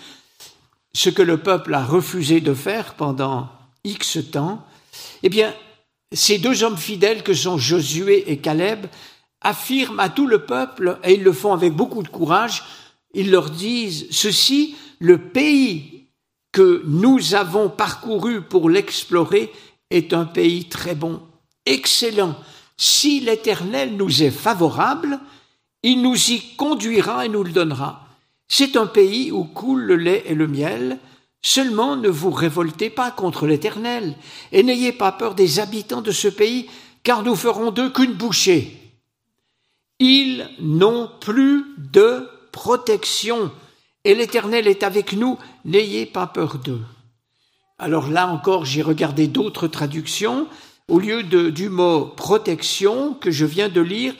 ce 0.94 1.11
que 1.11 1.23
le 1.23 1.37
peuple 1.37 1.75
a 1.75 1.85
refusé 1.85 2.40
de 2.40 2.54
faire 2.54 2.94
pendant 2.94 3.50
X 3.85 4.18
temps, 4.32 4.64
eh 5.23 5.28
bien, 5.28 5.54
ces 6.12 6.38
deux 6.38 6.64
hommes 6.64 6.78
fidèles 6.78 7.23
que 7.23 7.35
sont 7.35 7.58
Josué 7.58 8.32
et 8.32 8.38
Caleb 8.38 8.87
affirment 9.42 10.00
à 10.00 10.08
tout 10.08 10.26
le 10.26 10.47
peuple, 10.47 10.99
et 11.04 11.14
ils 11.14 11.23
le 11.23 11.32
font 11.32 11.52
avec 11.52 11.75
beaucoup 11.75 12.02
de 12.02 12.08
courage, 12.08 12.64
ils 13.14 13.30
leur 13.30 13.50
disent 13.50 14.06
ceci, 14.11 14.76
le 14.99 15.18
pays 15.18 16.08
que 16.52 16.82
nous 16.87 17.35
avons 17.35 17.68
parcouru 17.68 18.42
pour 18.42 18.70
l'explorer 18.70 19.52
est 19.90 20.12
un 20.12 20.25
pays 20.25 20.68
très 20.68 20.94
bon, 20.94 21.20
excellent. 21.66 22.37
Si 22.78 23.20
l'Éternel 23.20 23.97
nous 23.97 24.23
est 24.23 24.30
favorable, 24.30 25.18
il 25.82 26.00
nous 26.00 26.30
y 26.30 26.40
conduira 26.56 27.26
et 27.26 27.28
nous 27.28 27.42
le 27.42 27.52
donnera. 27.52 28.06
C'est 28.47 28.76
un 28.76 28.87
pays 28.87 29.30
où 29.30 29.44
coule 29.44 29.82
le 29.82 29.97
lait 29.97 30.25
et 30.26 30.35
le 30.35 30.47
miel. 30.47 30.99
Seulement 31.42 31.97
ne 31.97 32.08
vous 32.08 32.30
révoltez 32.30 32.88
pas 32.88 33.11
contre 33.11 33.47
l'Éternel, 33.47 34.16
et 34.52 34.62
n'ayez 34.62 34.92
pas 34.92 35.12
peur 35.12 35.35
des 35.35 35.61
habitants 35.61 36.02
de 36.02 36.11
ce 36.11 36.28
pays, 36.28 36.68
car 37.02 37.23
nous 37.23 37.37
ferons 37.37 37.70
d'eux 37.70 37.90
qu'une 37.90 38.14
bouchée. 38.14 38.76
Ils 40.00 40.49
n'ont 40.61 41.11
plus 41.20 41.64
de 41.78 42.28
protection, 42.52 43.52
et 44.04 44.14
l'Éternel 44.14 44.66
est 44.66 44.82
avec 44.82 45.12
nous, 45.12 45.38
n'ayez 45.64 46.06
pas 46.06 46.26
peur 46.26 46.58
d'eux. 46.58 46.82
Alors 47.78 48.08
là 48.08 48.26
encore, 48.28 48.64
j'ai 48.64 48.82
regardé 48.82 49.28
d'autres 49.28 49.68
traductions. 49.68 50.49
Au 50.88 50.99
lieu 50.99 51.23
du 51.23 51.68
mot 51.68 52.07
protection 52.07 53.12
que 53.12 53.30
je 53.30 53.45
viens 53.45 53.68
de 53.68 53.83
lire, 53.83 54.14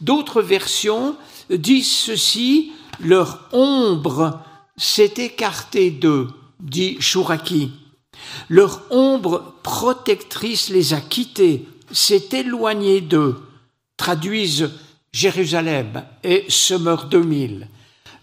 d'autres 0.00 0.40
versions 0.40 1.16
disent 1.50 1.90
ceci, 1.90 2.72
leur 3.00 3.48
ombre 3.52 4.40
s'est 4.76 5.14
écartée 5.16 5.90
d'eux, 5.90 6.28
dit 6.60 6.96
Chouraki. 7.00 7.72
Leur 8.48 8.82
ombre 8.90 9.54
protectrice 9.64 10.68
les 10.68 10.94
a 10.94 11.00
quittés, 11.00 11.66
s'est 11.90 12.28
éloignée 12.32 13.00
d'eux, 13.00 13.42
traduisent 13.96 14.70
Jérusalem 15.12 16.04
et 16.22 16.44
Summer 16.48 17.06
2000. 17.06 17.68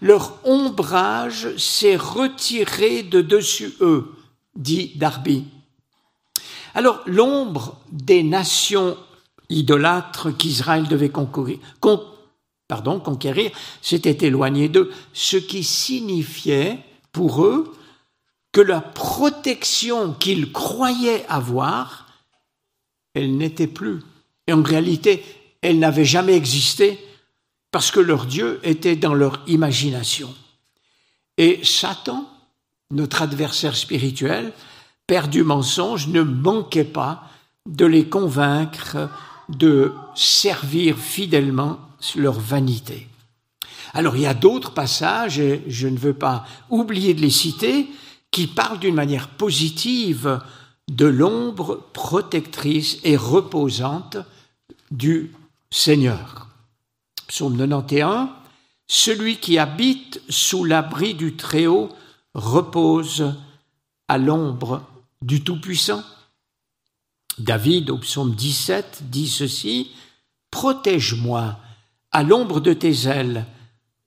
Leur 0.00 0.38
ombrage 0.44 1.54
s'est 1.58 1.96
retiré 1.96 3.02
de 3.02 3.20
dessus 3.20 3.74
eux, 3.82 4.10
dit 4.56 4.92
Darby. 4.96 5.44
Alors 6.74 7.00
l'ombre 7.06 7.78
des 7.90 8.22
nations 8.22 8.96
idolâtres 9.48 10.36
qu'Israël 10.36 10.86
devait 10.88 11.10
conquérir, 11.10 11.60
s'était 13.82 14.26
éloignée 14.26 14.68
d'eux, 14.68 14.92
ce 15.12 15.36
qui 15.36 15.64
signifiait 15.64 16.78
pour 17.12 17.44
eux 17.44 17.72
que 18.52 18.60
la 18.60 18.80
protection 18.80 20.12
qu'ils 20.12 20.52
croyaient 20.52 21.26
avoir, 21.28 22.06
elle 23.14 23.36
n'était 23.36 23.66
plus. 23.66 24.00
Et 24.46 24.52
en 24.52 24.62
réalité, 24.62 25.24
elle 25.62 25.78
n'avait 25.78 26.04
jamais 26.04 26.34
existé 26.34 26.98
parce 27.70 27.90
que 27.90 28.00
leur 28.00 28.26
Dieu 28.26 28.60
était 28.62 28.96
dans 28.96 29.14
leur 29.14 29.42
imagination. 29.46 30.34
Et 31.36 31.60
Satan 31.64 32.26
notre 32.90 33.22
adversaire 33.22 33.76
spirituel, 33.76 34.52
père 35.10 35.26
du 35.26 35.42
mensonge, 35.42 36.06
ne 36.06 36.22
manquait 36.22 36.84
pas 36.84 37.24
de 37.68 37.84
les 37.84 38.08
convaincre 38.08 39.10
de 39.48 39.92
servir 40.14 40.96
fidèlement 40.96 41.80
leur 42.14 42.38
vanité. 42.38 43.08
Alors 43.92 44.14
il 44.14 44.22
y 44.22 44.26
a 44.26 44.34
d'autres 44.34 44.70
passages, 44.70 45.40
et 45.40 45.64
je 45.66 45.88
ne 45.88 45.98
veux 45.98 46.14
pas 46.14 46.46
oublier 46.68 47.12
de 47.12 47.22
les 47.22 47.30
citer, 47.30 47.88
qui 48.30 48.46
parlent 48.46 48.78
d'une 48.78 48.94
manière 48.94 49.26
positive 49.26 50.40
de 50.88 51.06
l'ombre 51.06 51.88
protectrice 51.92 53.00
et 53.02 53.16
reposante 53.16 54.16
du 54.92 55.32
Seigneur. 55.72 56.46
Psaume 57.26 57.58
91, 57.58 58.28
Celui 58.86 59.38
qui 59.38 59.58
habite 59.58 60.22
sous 60.28 60.62
l'abri 60.62 61.14
du 61.14 61.34
Très-Haut 61.34 61.88
repose 62.34 63.34
à 64.06 64.16
l'ombre 64.16 64.82
du 65.22 65.42
Tout-Puissant. 65.42 66.04
David, 67.38 67.90
au 67.90 67.98
psaume 67.98 68.34
17, 68.34 69.04
dit 69.10 69.28
ceci, 69.28 69.92
Protège-moi 70.50 71.58
à 72.10 72.22
l'ombre 72.22 72.60
de 72.60 72.72
tes 72.72 73.06
ailes 73.06 73.46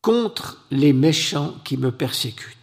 contre 0.01 0.65
les 0.71 0.91
méchants 0.91 1.55
qui 1.63 1.77
me 1.77 1.91
persécutent. 1.91 2.57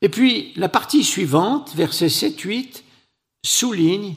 Et 0.00 0.08
puis 0.08 0.52
la 0.56 0.68
partie 0.68 1.04
suivante, 1.04 1.74
versets 1.74 2.06
7-8, 2.06 2.82
souligne 3.44 4.16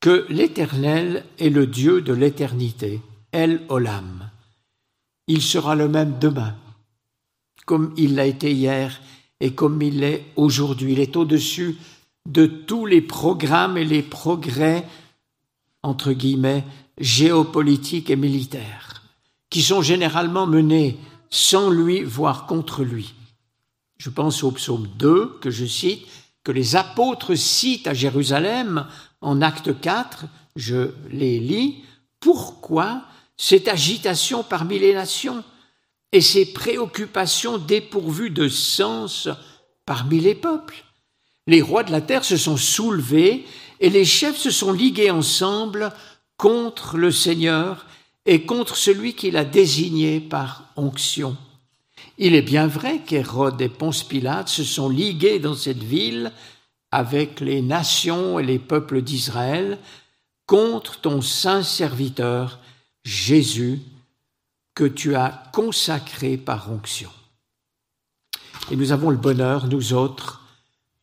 que 0.00 0.26
l'Éternel 0.28 1.24
est 1.38 1.50
le 1.50 1.66
Dieu 1.66 2.00
de 2.02 2.12
l'éternité, 2.12 3.00
El 3.32 3.62
Olam. 3.68 4.30
Il 5.26 5.42
sera 5.42 5.74
le 5.74 5.88
même 5.88 6.18
demain 6.18 6.56
comme 7.66 7.94
il 7.96 8.14
l'a 8.16 8.26
été 8.26 8.52
hier 8.52 9.00
et 9.42 9.52
comme 9.52 9.82
il 9.82 9.98
l'est 9.98 10.24
aujourd'hui. 10.36 10.92
Il 10.92 11.00
est 11.00 11.16
au-dessus 11.16 11.76
de 12.30 12.46
tous 12.46 12.86
les 12.86 13.02
programmes 13.02 13.76
et 13.76 13.84
les 13.84 14.02
progrès, 14.02 14.86
entre 15.82 16.12
guillemets, 16.12 16.64
géopolitiques 16.98 18.08
et 18.08 18.16
militaires, 18.16 19.02
qui 19.50 19.60
sont 19.60 19.82
généralement 19.82 20.46
menés 20.46 20.96
sans 21.28 21.70
lui, 21.70 22.04
voire 22.04 22.46
contre 22.46 22.84
lui. 22.84 23.14
Je 23.98 24.10
pense 24.10 24.44
au 24.44 24.52
psaume 24.52 24.86
2 24.96 25.38
que 25.40 25.50
je 25.50 25.66
cite, 25.66 26.06
que 26.44 26.52
les 26.52 26.76
apôtres 26.76 27.34
citent 27.34 27.88
à 27.88 27.94
Jérusalem 27.94 28.86
en 29.20 29.42
acte 29.42 29.80
4, 29.80 30.26
je 30.54 30.90
les 31.10 31.40
lis, 31.40 31.82
pourquoi 32.20 33.02
cette 33.36 33.66
agitation 33.66 34.44
parmi 34.44 34.78
les 34.78 34.94
nations? 34.94 35.42
Et 36.12 36.20
ses 36.20 36.52
préoccupations 36.52 37.58
dépourvues 37.58 38.30
de 38.30 38.48
sens 38.48 39.28
parmi 39.86 40.20
les 40.20 40.34
peuples. 40.34 40.84
Les 41.46 41.62
rois 41.62 41.82
de 41.82 41.90
la 41.90 42.00
terre 42.00 42.24
se 42.24 42.36
sont 42.36 42.56
soulevés 42.56 43.44
et 43.80 43.90
les 43.90 44.04
chefs 44.04 44.36
se 44.36 44.50
sont 44.50 44.72
ligués 44.72 45.10
ensemble 45.10 45.92
contre 46.36 46.96
le 46.96 47.10
Seigneur 47.10 47.86
et 48.26 48.42
contre 48.42 48.76
celui 48.76 49.14
qu'il 49.14 49.36
a 49.36 49.44
désigné 49.44 50.20
par 50.20 50.68
onction. 50.76 51.36
Il 52.18 52.34
est 52.34 52.42
bien 52.42 52.66
vrai 52.66 53.00
qu'Hérode 53.04 53.60
et 53.60 53.68
Ponce 53.68 54.04
Pilate 54.04 54.48
se 54.48 54.64
sont 54.64 54.88
ligués 54.88 55.40
dans 55.40 55.54
cette 55.54 55.82
ville 55.82 56.30
avec 56.92 57.40
les 57.40 57.62
nations 57.62 58.38
et 58.38 58.44
les 58.44 58.58
peuples 58.58 59.02
d'Israël 59.02 59.78
contre 60.46 61.00
ton 61.00 61.22
saint 61.22 61.62
serviteur 61.62 62.60
Jésus 63.04 63.80
que 64.74 64.84
tu 64.84 65.14
as 65.14 65.42
consacré 65.52 66.36
par 66.36 66.70
onction. 66.70 67.10
Et 68.70 68.76
nous 68.76 68.92
avons 68.92 69.10
le 69.10 69.16
bonheur, 69.16 69.66
nous 69.66 69.92
autres, 69.92 70.42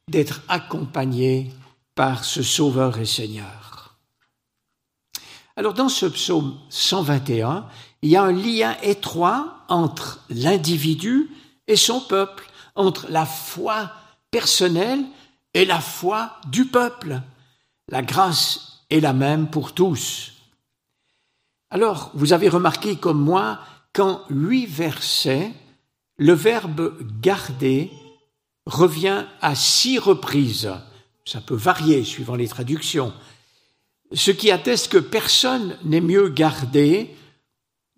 d'être 0.10 0.42
accompagnés 0.48 1.52
par 1.96 2.24
ce 2.24 2.42
Sauveur 2.42 2.98
et 2.98 3.06
Seigneur. 3.06 3.98
Alors 5.56 5.74
dans 5.74 5.90
ce 5.90 6.06
psaume 6.06 6.58
121, 6.70 7.68
il 8.02 8.10
y 8.10 8.16
a 8.16 8.24
un 8.24 8.32
lien 8.32 8.78
étroit 8.82 9.66
entre 9.68 10.24
l'individu 10.30 11.30
et 11.68 11.76
son 11.76 12.00
peuple, 12.00 12.50
entre 12.76 13.08
la 13.10 13.26
foi 13.26 13.92
personnelle 14.32 15.04
et 15.54 15.66
la 15.66 15.82
foi 15.82 16.38
du 16.48 16.66
peuple. 16.66 17.22
La 17.90 18.02
grâce 18.02 18.84
est 18.90 19.02
la 19.02 19.14
même 19.14 19.50
pour 19.50 19.74
tous. 19.74 20.32
Alors, 21.72 22.12
vous 22.16 22.34
avez 22.34 22.50
remarqué 22.50 22.96
comme 22.96 23.22
moi 23.22 23.60
qu'en 23.94 24.22
huit 24.30 24.66
versets, 24.66 25.52
le 26.18 26.34
verbe 26.34 26.98
garder 27.22 27.92
revient 28.66 29.26
à 29.42 29.56
six 29.56 30.00
reprises. 30.00 30.72
Ça 31.26 31.42
peut 31.42 31.56
varier 31.56 32.04
suivant 32.04 32.36
les 32.36 32.48
traductions. 32.48 33.14
ce 34.12 34.32
qui 34.32 34.50
atteste 34.50 34.92
que 34.92 34.98
personne 34.98 35.78
n'est 35.84 36.02
mieux 36.02 36.30
gardé 36.30 37.16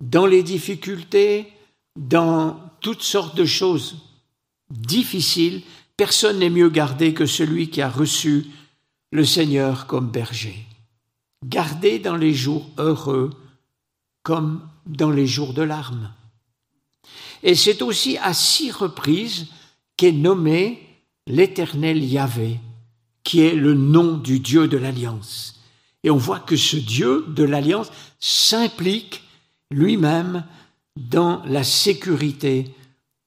dans 0.01 0.25
les 0.25 0.43
difficultés, 0.43 1.47
dans 1.95 2.59
toutes 2.81 3.03
sortes 3.03 3.35
de 3.37 3.45
choses 3.45 3.95
difficiles, 4.69 5.61
personne 5.95 6.39
n'est 6.39 6.49
mieux 6.49 6.69
gardé 6.69 7.13
que 7.13 7.25
celui 7.25 7.69
qui 7.69 7.81
a 7.81 7.89
reçu 7.89 8.47
le 9.11 9.23
Seigneur 9.23 9.87
comme 9.87 10.09
berger. 10.09 10.65
Gardé 11.45 11.99
dans 11.99 12.17
les 12.17 12.33
jours 12.33 12.69
heureux 12.77 13.31
comme 14.23 14.67
dans 14.85 15.11
les 15.11 15.27
jours 15.27 15.53
de 15.53 15.61
larmes. 15.61 16.13
Et 17.43 17.55
c'est 17.55 17.81
aussi 17.81 18.17
à 18.17 18.33
six 18.33 18.71
reprises 18.71 19.47
qu'est 19.97 20.11
nommé 20.11 20.87
l'Éternel 21.27 22.03
Yahvé, 22.03 22.59
qui 23.23 23.41
est 23.41 23.55
le 23.55 23.73
nom 23.73 24.17
du 24.17 24.39
Dieu 24.39 24.67
de 24.67 24.77
l'Alliance. 24.77 25.59
Et 26.03 26.09
on 26.09 26.17
voit 26.17 26.39
que 26.39 26.55
ce 26.55 26.77
Dieu 26.77 27.25
de 27.29 27.43
l'Alliance 27.43 27.91
s'implique 28.19 29.23
lui-même 29.71 30.45
dans 30.97 31.43
la 31.45 31.63
sécurité 31.63 32.73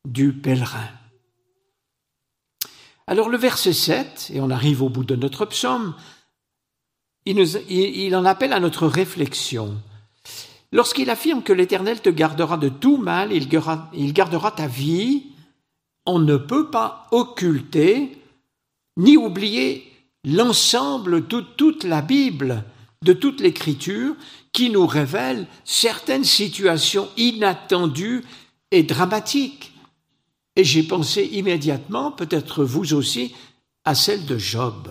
du 0.06 0.32
pèlerin. 0.32 0.88
Alors 3.06 3.28
le 3.28 3.36
verset 3.36 3.72
7, 3.72 4.30
et 4.34 4.40
on 4.40 4.50
arrive 4.50 4.82
au 4.82 4.88
bout 4.88 5.04
de 5.04 5.16
notre 5.16 5.44
psaume, 5.46 5.94
il, 7.26 8.16
en 8.16 8.24
appelle 8.24 8.52
à 8.52 8.60
notre 8.60 8.86
réflexion. 8.86 9.80
Lorsqu'il 10.74 11.08
affirme 11.08 11.44
que 11.44 11.52
l'Éternel 11.52 12.02
te 12.02 12.10
gardera 12.10 12.56
de 12.56 12.68
tout 12.68 12.96
mal, 12.96 13.30
il 13.32 13.48
gardera 14.12 14.50
ta 14.50 14.66
vie, 14.66 15.26
on 16.04 16.18
ne 16.18 16.36
peut 16.36 16.68
pas 16.68 17.06
occulter 17.12 18.18
ni 18.96 19.16
oublier 19.16 19.88
l'ensemble 20.24 21.28
de 21.28 21.40
toute 21.40 21.84
la 21.84 22.02
Bible, 22.02 22.64
de 23.02 23.12
toute 23.12 23.40
l'Écriture, 23.40 24.16
qui 24.52 24.68
nous 24.68 24.84
révèle 24.84 25.46
certaines 25.64 26.24
situations 26.24 27.08
inattendues 27.16 28.24
et 28.72 28.82
dramatiques. 28.82 29.74
Et 30.56 30.64
j'ai 30.64 30.82
pensé 30.82 31.22
immédiatement, 31.22 32.10
peut-être 32.10 32.64
vous 32.64 32.94
aussi, 32.94 33.32
à 33.84 33.94
celle 33.94 34.26
de 34.26 34.38
Job. 34.38 34.88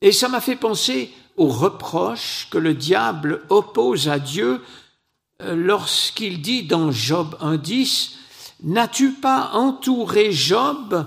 Et 0.00 0.12
ça 0.12 0.28
m'a 0.28 0.40
fait 0.40 0.54
penser 0.54 1.12
aux 1.38 1.48
reproches 1.48 2.48
que 2.50 2.58
le 2.58 2.74
diable 2.74 3.42
oppose 3.48 4.08
à 4.08 4.18
Dieu 4.18 4.62
euh, 5.40 5.54
lorsqu'il 5.54 6.42
dit 6.42 6.64
dans 6.64 6.90
Job 6.90 7.36
1.10, 7.40 8.16
N'as-tu 8.64 9.12
pas 9.12 9.50
entouré 9.52 10.32
Job 10.32 11.06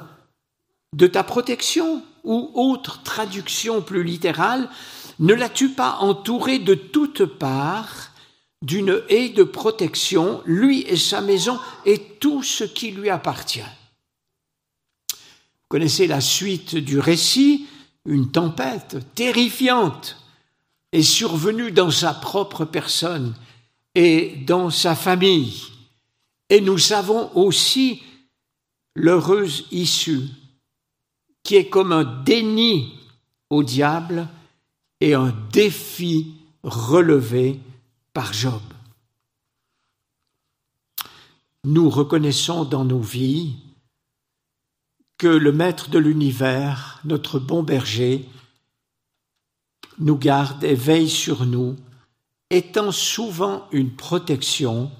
de 0.94 1.08
ta 1.08 1.24
protection? 1.24 2.04
Ou 2.24 2.52
autre 2.54 3.02
traduction 3.04 3.82
plus 3.82 4.04
littérale, 4.04 4.70
ne 5.20 5.34
l'as-tu 5.34 5.70
pas 5.70 5.98
entouré 6.02 6.60
de 6.60 6.76
toutes 6.76 7.26
parts 7.26 8.12
d'une 8.62 9.02
haie 9.10 9.30
de 9.30 9.44
protection, 9.44 10.41
lui 10.46 10.82
et 10.82 10.98
sa 10.98 11.20
maison 11.20 11.60
et 11.84 11.98
tout 12.20 12.44
ce 12.44 12.63
qui 12.63 12.91
lui 12.91 13.10
appartient? 13.10 13.60
Vous 15.12 15.67
connaissez 15.67 16.06
la 16.06 16.22
suite 16.22 16.76
du 16.76 17.00
récit, 17.00 17.65
une 18.06 18.32
tempête 18.32 18.98
terrifiante 19.15 20.21
est 20.91 21.04
survenue 21.04 21.71
dans 21.71 21.91
sa 21.91 22.13
propre 22.13 22.65
personne 22.65 23.36
et 23.95 24.36
dans 24.45 24.69
sa 24.69 24.95
famille. 24.95 25.63
Et 26.49 26.62
nous 26.62 26.77
savons 26.77 27.32
aussi 27.36 28.04
l'heureuse 28.95 29.67
issue, 29.71 30.27
qui 31.43 31.56
est 31.56 31.69
comme 31.69 31.91
un 31.91 32.04
déni 32.04 32.93
au 33.49 33.63
diable 33.63 34.27
et 34.99 35.13
un 35.13 35.34
défi 35.51 36.34
relevé 36.63 37.60
par 38.13 38.34
Job. 38.34 38.62
Nous 41.63 41.89
reconnaissons 41.89 42.65
dans 42.65 42.86
nos 42.86 42.99
vies 42.99 43.56
que 45.17 45.27
le 45.27 45.51
Maître 45.51 45.89
de 45.89 45.99
l'univers, 45.99 46.99
notre 47.06 47.39
bon 47.39 47.62
berger, 47.62 48.27
nous 50.02 50.18
garde 50.18 50.64
et 50.64 50.76
veille 50.76 51.10
sur 51.10 51.46
nous, 51.46 51.76
étant 52.50 52.92
souvent 52.92 53.68
une 53.72 53.92
protection 53.92 54.92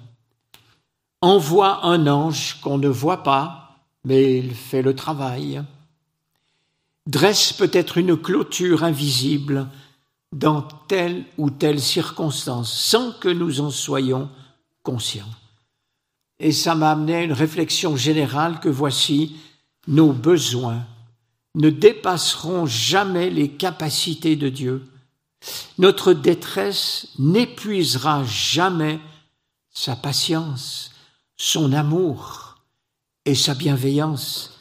envoie 1.22 1.86
un 1.86 2.08
ange 2.08 2.60
qu'on 2.62 2.78
ne 2.78 2.88
voit 2.88 3.24
pas, 3.24 3.78
mais 4.06 4.38
il 4.40 4.56
fait 4.56 4.82
le 4.82 4.96
travail, 4.96 5.62
dresse 7.06 7.54
peut-être 7.54 7.98
une 7.98 8.18
clôture 8.18 8.84
invisible 8.84 9.68
dans 10.32 10.62
telle 10.62 11.26
ou 11.38 11.50
telle 11.50 11.80
circonstance, 11.80 12.72
sans 12.72 13.12
que 13.12 13.30
nous 13.30 13.60
en 13.60 13.70
soyons 13.70 14.30
conscients. 14.82 15.30
Et 16.40 16.52
ça 16.52 16.74
m'a 16.74 16.92
amené 16.92 17.16
à 17.16 17.24
une 17.24 17.34
réflexion 17.34 17.96
générale 17.96 18.60
que 18.60 18.70
voici, 18.70 19.36
nos 19.88 20.14
besoins 20.14 20.86
ne 21.56 21.70
dépasseront 21.70 22.66
jamais 22.66 23.30
les 23.30 23.50
capacités 23.50 24.36
de 24.36 24.50
Dieu. 24.50 24.86
Notre 25.77 26.13
détresse 26.13 27.08
n'épuisera 27.17 28.23
jamais 28.23 28.99
sa 29.71 29.95
patience 29.95 30.91
son 31.41 31.73
amour 31.73 32.58
et 33.25 33.34
sa 33.34 33.56
bienveillance. 33.56 34.60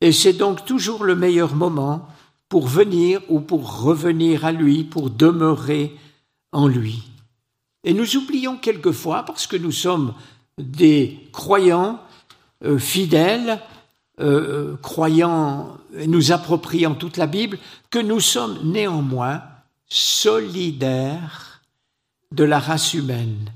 Et 0.00 0.12
c'est 0.12 0.32
donc 0.32 0.64
toujours 0.64 1.04
le 1.04 1.14
meilleur 1.14 1.54
moment 1.54 2.08
pour 2.48 2.66
venir 2.66 3.20
ou 3.28 3.40
pour 3.40 3.82
revenir 3.82 4.46
à 4.46 4.52
lui, 4.52 4.84
pour 4.84 5.10
demeurer 5.10 5.94
en 6.52 6.68
lui. 6.68 7.02
Et 7.84 7.92
nous 7.92 8.16
oublions 8.16 8.56
quelquefois, 8.56 9.24
parce 9.24 9.46
que 9.46 9.58
nous 9.58 9.72
sommes 9.72 10.14
des 10.56 11.28
croyants 11.32 12.00
euh, 12.64 12.78
fidèles, 12.78 13.60
euh, 14.20 14.76
croyants 14.82 15.76
et 15.96 16.06
nous 16.06 16.32
appropriant 16.32 16.94
toute 16.94 17.16
la 17.16 17.26
Bible, 17.26 17.58
que 17.90 17.98
nous 17.98 18.20
sommes 18.20 18.58
néanmoins 18.64 19.42
solidaires 19.88 21.62
de 22.32 22.44
la 22.44 22.58
race 22.58 22.94
humaine 22.94 23.50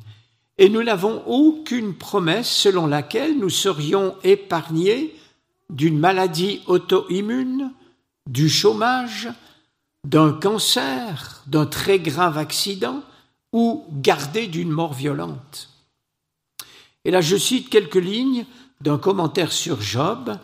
et 0.58 0.68
nous 0.68 0.82
n'avons 0.82 1.22
aucune 1.26 1.94
promesse 1.94 2.48
selon 2.48 2.86
laquelle 2.86 3.38
nous 3.38 3.50
serions 3.50 4.14
épargnés 4.22 5.12
d'une 5.70 5.98
maladie 5.98 6.60
auto-immune, 6.66 7.72
du 8.28 8.48
chômage, 8.48 9.28
d'un 10.04 10.32
cancer, 10.32 11.42
d'un 11.46 11.66
très 11.66 11.98
grave 11.98 12.38
accident 12.38 13.02
ou 13.52 13.84
gardés 13.90 14.46
d'une 14.46 14.70
mort 14.70 14.92
violente. 14.92 15.70
Et 17.04 17.10
là, 17.10 17.20
je 17.20 17.36
cite 17.36 17.68
quelques 17.68 17.96
lignes 17.96 18.46
d'un 18.80 18.98
commentaire 18.98 19.52
sur 19.52 19.80
Job. 19.80 20.38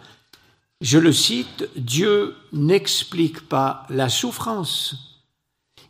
Je 0.81 0.99
le 0.99 1.13
cite, 1.13 1.69
Dieu 1.77 2.37
n'explique 2.53 3.49
pas 3.49 3.87
la 3.89 4.09
souffrance. 4.09 4.95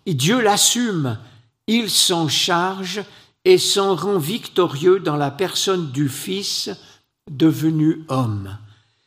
Et 0.06 0.14
Dieu 0.14 0.40
l'assume, 0.40 1.18
il 1.66 1.90
s'en 1.90 2.28
charge 2.28 3.02
et 3.44 3.58
s'en 3.58 3.94
rend 3.94 4.18
victorieux 4.18 5.00
dans 5.00 5.16
la 5.16 5.30
personne 5.30 5.90
du 5.90 6.08
Fils 6.08 6.70
devenu 7.30 8.04
homme. 8.08 8.56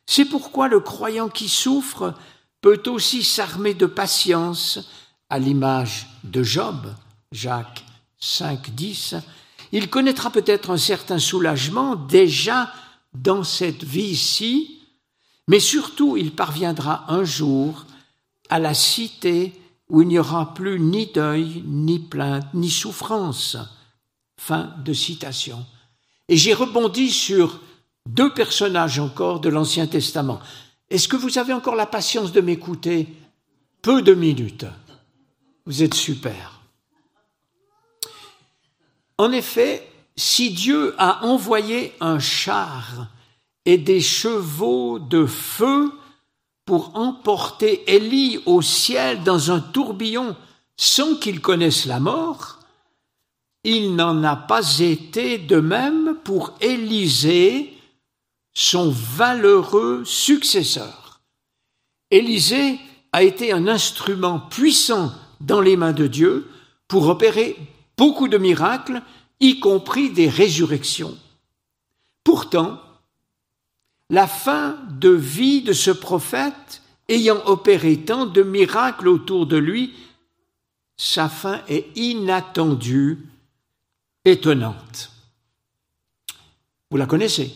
C'est 0.06 0.26
pourquoi 0.26 0.68
le 0.68 0.80
croyant 0.80 1.30
qui 1.30 1.50
souffre 1.50 2.14
peut 2.62 2.84
aussi 2.86 3.24
s'armer 3.24 3.74
de 3.74 3.88
patience, 3.88 4.90
à 5.30 5.40
l'image 5.40 6.08
de 6.24 6.44
Job, 6.44 6.94
Jacques 7.32 7.84
5, 8.20 8.76
10. 8.76 9.16
Il 9.72 9.90
connaîtra 9.90 10.30
peut-être 10.30 10.70
un 10.70 10.78
certain 10.78 11.18
soulagement 11.18 11.96
déjà 11.96 12.72
dans 13.14 13.44
cette 13.44 13.84
vie-ci, 13.84 14.81
mais 15.52 15.60
surtout 15.60 16.16
il 16.16 16.34
parviendra 16.34 17.12
un 17.12 17.26
jour 17.26 17.86
à 18.48 18.58
la 18.58 18.74
cité 18.74 19.52
où 19.90 20.02
il 20.02 20.08
n'y 20.08 20.18
aura 20.18 20.54
plus 20.54 20.80
ni 20.80 21.08
deuil, 21.08 21.62
ni 21.66 22.00
plainte, 22.00 22.46
ni 22.54 22.70
souffrance 22.70 23.58
Fin 24.38 24.74
de 24.86 24.94
citation. 24.94 25.66
Et 26.30 26.38
j'ai 26.38 26.54
rebondi 26.54 27.12
sur 27.12 27.60
deux 28.08 28.34
personnages 28.34 28.98
encore 28.98 29.42
de 29.42 29.50
l'Ancien 29.50 29.88
Testament. 29.88 30.40
Est-ce 30.90 31.10
que 31.10 31.18
vous 31.18 31.38
avez 31.38 31.52
encore 31.52 31.76
la 31.76 31.86
patience 31.86 32.32
de 32.32 32.40
m'écouter 32.40 33.10
Peu 33.82 34.02
de 34.02 34.14
minutes. 34.14 34.66
Vous 35.66 35.84
êtes 35.84 35.96
super. 35.96 36.62
En 39.18 39.34
effet, 39.34 39.86
si 40.16 40.52
Dieu 40.52 40.96
a 40.98 41.26
envoyé 41.26 41.94
un 42.00 42.20
char 42.20 43.10
et 43.66 43.78
des 43.78 44.02
chevaux 44.02 45.00
de 45.00 45.26
feu 45.26 45.92
pour 46.66 46.96
emporter 46.96 47.84
Élie 47.94 48.40
au 48.46 48.62
ciel 48.62 49.24
dans 49.24 49.52
un 49.52 49.60
tourbillon 49.60 50.36
sans 50.78 51.16
qu'il 51.16 51.42
connaisse 51.42 51.86
la 51.86 52.00
mort, 52.00 52.60
il 53.64 53.96
n'en 53.96 54.24
a 54.24 54.36
pas 54.36 54.80
été 54.80 55.38
de 55.38 55.58
même 55.58 56.18
pour 56.24 56.54
Élisée, 56.62 57.78
son 58.54 58.90
valeureux 58.90 60.04
successeur. 60.06 61.22
Élisée 62.10 62.80
a 63.12 63.24
été 63.24 63.52
un 63.52 63.68
instrument 63.68 64.40
puissant 64.40 65.12
dans 65.40 65.62
les 65.62 65.78
mains 65.78 65.94
de 65.94 66.08
Dieu 66.08 66.50
pour 66.88 67.08
opérer 67.08 67.56
beaucoup 67.98 68.28
de 68.28 68.38
miracles, 68.38 69.02
y 69.40 69.60
compris 69.60 70.10
des 70.10 70.28
résurrections. 70.28 71.18
Pourtant, 72.24 72.80
la 74.12 74.28
fin 74.28 74.78
de 74.92 75.10
vie 75.10 75.62
de 75.62 75.72
ce 75.72 75.90
prophète, 75.90 76.82
ayant 77.08 77.42
opéré 77.46 77.98
tant 77.98 78.26
de 78.26 78.44
miracles 78.44 79.08
autour 79.08 79.48
de 79.48 79.56
lui, 79.56 79.94
sa 80.98 81.30
fin 81.30 81.62
est 81.70 81.98
inattendue, 81.98 83.26
étonnante. 84.26 85.12
Vous 86.92 86.98
la 86.98 87.06
connaissez? 87.06 87.56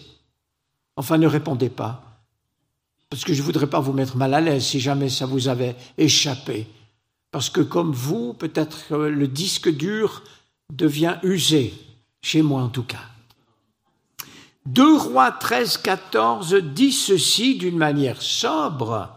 Enfin, 0.95 1.17
ne 1.17 1.27
répondez 1.27 1.69
pas, 1.69 2.23
parce 3.09 3.25
que 3.25 3.33
je 3.33 3.41
ne 3.41 3.45
voudrais 3.45 3.67
pas 3.67 3.81
vous 3.81 3.93
mettre 3.93 4.15
mal 4.15 4.33
à 4.33 4.39
l'aise 4.39 4.65
si 4.65 4.79
jamais 4.79 5.09
ça 5.09 5.25
vous 5.25 5.49
avait 5.49 5.75
échappé. 5.97 6.67
Parce 7.31 7.49
que 7.49 7.59
comme 7.59 7.91
vous, 7.91 8.33
peut-être 8.33 8.95
le 8.95 9.27
disque 9.27 9.69
dur 9.69 10.23
devient 10.71 11.17
usé, 11.21 11.73
chez 12.21 12.41
moi 12.41 12.61
en 12.61 12.69
tout 12.69 12.83
cas. 12.83 13.03
2 14.65 14.97
Rois 14.97 15.32
13, 15.32 15.78
14 15.78 16.56
dit 16.56 16.91
ceci 16.91 17.58
d'une 17.58 17.78
manière 17.78 18.21
sobre, 18.21 19.15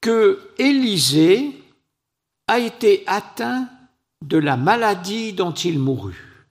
que 0.00 0.52
Élisée 0.58 1.62
a 2.46 2.58
été 2.58 3.04
atteint 3.06 3.68
de 4.22 4.38
la 4.38 4.56
maladie 4.56 5.32
dont 5.34 5.52
il 5.52 5.78
mourut. 5.78 6.48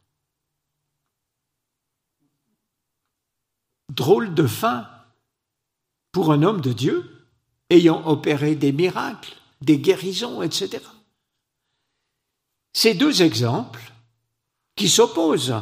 Drôle 3.90 4.36
de 4.36 4.46
fin 4.46 4.88
pour 6.12 6.32
un 6.32 6.44
homme 6.44 6.62
de 6.62 6.74
Dieu 6.74 7.28
ayant 7.70 8.06
opéré 8.08 8.56
des 8.56 8.72
miracles, 8.72 9.34
des 9.62 9.80
guérisons, 9.80 10.44
etc. 10.44 10.84
Ces 12.74 12.94
deux 12.94 13.24
exemples 13.24 13.92
qui 14.76 14.90
s'opposent 14.90 15.56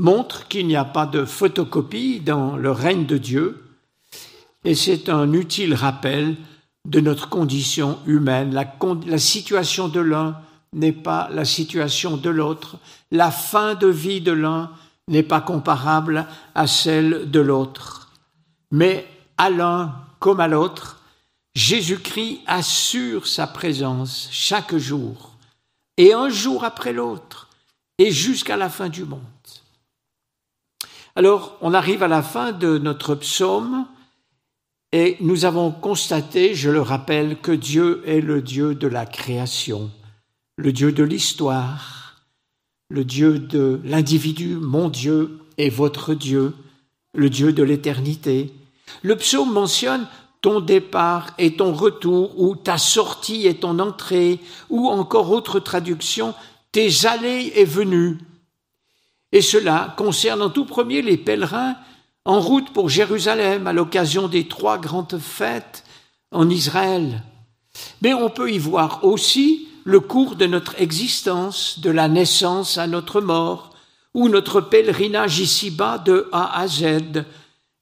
montrent 0.00 0.48
qu'il 0.48 0.66
n'y 0.66 0.76
a 0.76 0.84
pas 0.84 1.06
de 1.06 1.24
photocopie 1.26 2.20
dans 2.20 2.56
le 2.56 2.70
règne 2.70 3.04
de 3.04 3.18
Dieu, 3.18 3.62
et 4.64 4.74
c'est 4.74 5.10
un 5.10 5.32
utile 5.32 5.74
rappel 5.74 6.36
de 6.86 7.00
notre 7.00 7.28
condition 7.28 7.98
humaine. 8.06 8.54
La 9.06 9.18
situation 9.18 9.88
de 9.88 10.00
l'un 10.00 10.40
n'est 10.72 10.92
pas 10.92 11.28
la 11.32 11.44
situation 11.44 12.16
de 12.16 12.30
l'autre. 12.30 12.76
La 13.10 13.30
fin 13.30 13.74
de 13.74 13.88
vie 13.88 14.22
de 14.22 14.32
l'un 14.32 14.70
n'est 15.08 15.22
pas 15.22 15.42
comparable 15.42 16.26
à 16.54 16.66
celle 16.66 17.30
de 17.30 17.40
l'autre. 17.40 18.10
Mais 18.70 19.06
à 19.36 19.50
l'un 19.50 19.94
comme 20.18 20.40
à 20.40 20.48
l'autre, 20.48 21.00
Jésus-Christ 21.54 22.40
assure 22.46 23.26
sa 23.26 23.46
présence 23.46 24.28
chaque 24.30 24.76
jour, 24.76 25.32
et 25.96 26.14
un 26.14 26.30
jour 26.30 26.64
après 26.64 26.92
l'autre, 26.92 27.48
et 27.98 28.10
jusqu'à 28.10 28.56
la 28.56 28.70
fin 28.70 28.88
du 28.88 29.04
monde. 29.04 29.20
Alors, 31.20 31.58
on 31.60 31.74
arrive 31.74 32.02
à 32.02 32.08
la 32.08 32.22
fin 32.22 32.50
de 32.50 32.78
notre 32.78 33.14
psaume, 33.14 33.84
et 34.90 35.18
nous 35.20 35.44
avons 35.44 35.70
constaté, 35.70 36.54
je 36.54 36.70
le 36.70 36.80
rappelle, 36.80 37.36
que 37.36 37.52
Dieu 37.52 38.02
est 38.06 38.22
le 38.22 38.40
Dieu 38.40 38.74
de 38.74 38.86
la 38.86 39.04
création, 39.04 39.90
le 40.56 40.72
Dieu 40.72 40.92
de 40.92 41.02
l'histoire, 41.02 42.22
le 42.88 43.04
Dieu 43.04 43.38
de 43.38 43.82
l'individu, 43.84 44.56
mon 44.56 44.88
Dieu 44.88 45.40
et 45.58 45.68
votre 45.68 46.14
Dieu, 46.14 46.54
le 47.12 47.28
Dieu 47.28 47.52
de 47.52 47.64
l'éternité. 47.64 48.54
Le 49.02 49.14
psaume 49.16 49.52
mentionne 49.52 50.06
ton 50.40 50.60
départ 50.60 51.34
et 51.36 51.54
ton 51.54 51.74
retour, 51.74 52.40
ou 52.40 52.56
ta 52.56 52.78
sortie 52.78 53.46
et 53.46 53.56
ton 53.56 53.78
entrée, 53.78 54.40
ou 54.70 54.88
encore 54.88 55.30
autre 55.32 55.60
traduction, 55.60 56.32
tes 56.72 57.04
allées 57.04 57.52
et 57.56 57.66
venues. 57.66 58.16
Et 59.32 59.42
cela 59.42 59.94
concerne 59.96 60.42
en 60.42 60.50
tout 60.50 60.64
premier 60.64 61.02
les 61.02 61.16
pèlerins 61.16 61.76
en 62.24 62.40
route 62.40 62.72
pour 62.72 62.88
Jérusalem 62.88 63.66
à 63.66 63.72
l'occasion 63.72 64.28
des 64.28 64.48
trois 64.48 64.78
grandes 64.78 65.18
fêtes 65.18 65.84
en 66.32 66.48
Israël. 66.50 67.22
Mais 68.02 68.14
on 68.14 68.30
peut 68.30 68.50
y 68.50 68.58
voir 68.58 69.04
aussi 69.04 69.68
le 69.84 70.00
cours 70.00 70.36
de 70.36 70.46
notre 70.46 70.80
existence, 70.80 71.78
de 71.80 71.90
la 71.90 72.08
naissance 72.08 72.76
à 72.78 72.86
notre 72.86 73.20
mort, 73.20 73.70
ou 74.14 74.28
notre 74.28 74.60
pèlerinage 74.60 75.38
ici-bas 75.38 75.98
de 75.98 76.28
A 76.32 76.60
à 76.60 76.66
Z. 76.66 77.24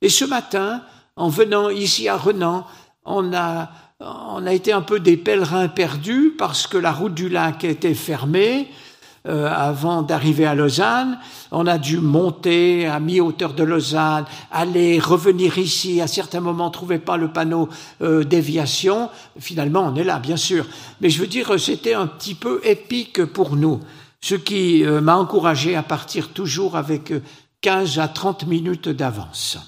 Et 0.02 0.08
ce 0.08 0.24
matin, 0.24 0.82
en 1.16 1.28
venant 1.28 1.70
ici 1.70 2.08
à 2.08 2.16
Renan, 2.16 2.66
on 3.04 3.32
a, 3.34 3.70
on 4.00 4.46
a 4.46 4.52
été 4.52 4.72
un 4.72 4.82
peu 4.82 5.00
des 5.00 5.16
pèlerins 5.16 5.68
perdus 5.68 6.34
parce 6.36 6.66
que 6.66 6.76
la 6.76 6.92
route 6.92 7.14
du 7.14 7.28
lac 7.28 7.64
était 7.64 7.94
fermée, 7.94 8.68
euh, 9.28 9.46
avant 9.50 10.00
d'arriver 10.00 10.46
à 10.46 10.54
Lausanne. 10.54 11.18
On 11.50 11.66
a 11.66 11.76
dû 11.76 11.98
monter 11.98 12.86
à 12.86 12.98
mi-hauteur 12.98 13.52
de 13.52 13.62
Lausanne, 13.62 14.24
aller, 14.50 14.98
revenir 14.98 15.58
ici. 15.58 16.00
À 16.00 16.06
certains 16.06 16.40
moments, 16.40 16.68
on 16.68 16.70
trouvait 16.70 16.98
pas 16.98 17.18
le 17.18 17.28
panneau 17.28 17.68
euh, 18.00 18.24
déviation. 18.24 19.10
Finalement, 19.38 19.82
on 19.82 19.96
est 19.96 20.04
là, 20.04 20.18
bien 20.18 20.38
sûr. 20.38 20.64
Mais 21.02 21.10
je 21.10 21.20
veux 21.20 21.26
dire, 21.26 21.60
c'était 21.60 21.92
un 21.92 22.06
petit 22.06 22.34
peu 22.34 22.62
épique 22.64 23.22
pour 23.26 23.54
nous, 23.54 23.80
ce 24.22 24.34
qui 24.34 24.86
euh, 24.86 25.02
m'a 25.02 25.16
encouragé 25.16 25.76
à 25.76 25.82
partir 25.82 26.30
toujours 26.30 26.76
avec 26.76 27.12
15 27.60 27.98
à 27.98 28.08
30 28.08 28.46
minutes 28.46 28.88
d'avance. 28.88 29.58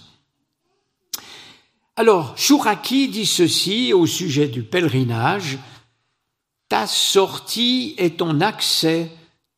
Alors, 1.96 2.34
Chouraki 2.38 3.08
dit 3.08 3.26
ceci 3.26 3.92
au 3.92 4.06
sujet 4.06 4.48
du 4.48 4.62
pèlerinage. 4.62 5.58
Ta 6.70 6.86
sortie 6.86 7.94
et 7.98 8.10
ton 8.10 8.40
accès 8.40 9.10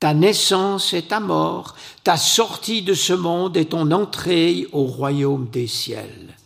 ta 0.03 0.15
naissance 0.15 0.95
et 0.95 1.03
ta 1.03 1.21
mort, 1.21 1.77
ta 2.03 2.17
sortie 2.17 2.83
de 2.83 2.93
ce 2.93 3.13
monde 3.13 3.57
et 3.57 3.67
ton 3.67 3.93
entrée 3.93 4.67
au 4.73 4.83
royaume 4.83 5.47
des 5.49 5.69
ciels. 5.69 6.37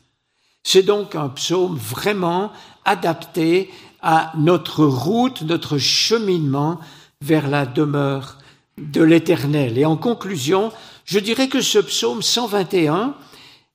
C'est 0.62 0.82
donc 0.82 1.14
un 1.14 1.30
psaume 1.30 1.74
vraiment 1.74 2.52
adapté 2.84 3.70
à 4.02 4.30
notre 4.36 4.84
route, 4.84 5.40
notre 5.40 5.78
cheminement 5.78 6.78
vers 7.22 7.48
la 7.48 7.64
demeure 7.64 8.36
de 8.76 9.00
l'Éternel. 9.00 9.78
Et 9.78 9.86
en 9.86 9.96
conclusion, 9.96 10.70
je 11.06 11.18
dirais 11.18 11.48
que 11.48 11.62
ce 11.62 11.78
psaume 11.78 12.20
121 12.20 13.14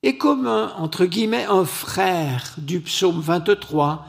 est 0.04 0.16
comme 0.16 0.46
entre 0.78 1.06
guillemets 1.06 1.46
un 1.46 1.66
frère 1.66 2.54
du 2.60 2.82
psaume 2.82 3.20
23, 3.20 4.06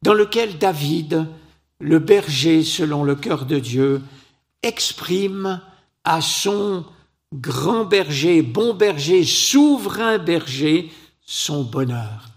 dans 0.00 0.14
lequel 0.14 0.56
David, 0.56 1.26
le 1.80 1.98
berger 1.98 2.64
selon 2.64 3.04
le 3.04 3.14
cœur 3.14 3.44
de 3.44 3.58
Dieu, 3.58 4.00
exprime 4.62 5.60
à 6.04 6.20
son 6.20 6.84
grand 7.34 7.84
berger, 7.84 8.42
bon 8.42 8.74
berger, 8.74 9.24
souverain 9.24 10.18
berger, 10.18 10.92
son 11.24 11.64
bonheur. 11.64 12.28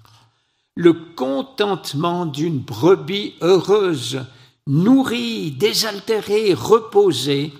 Le 0.75 0.93
contentement 0.93 2.25
d'une 2.25 2.59
brebis 2.59 3.35
heureuse, 3.41 4.25
nourrie, 4.67 5.51
désaltérée, 5.51 6.53
reposée, 6.53 7.53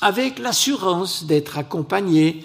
avec 0.00 0.38
l'assurance 0.38 1.24
d'être 1.24 1.58
accompagnée 1.58 2.44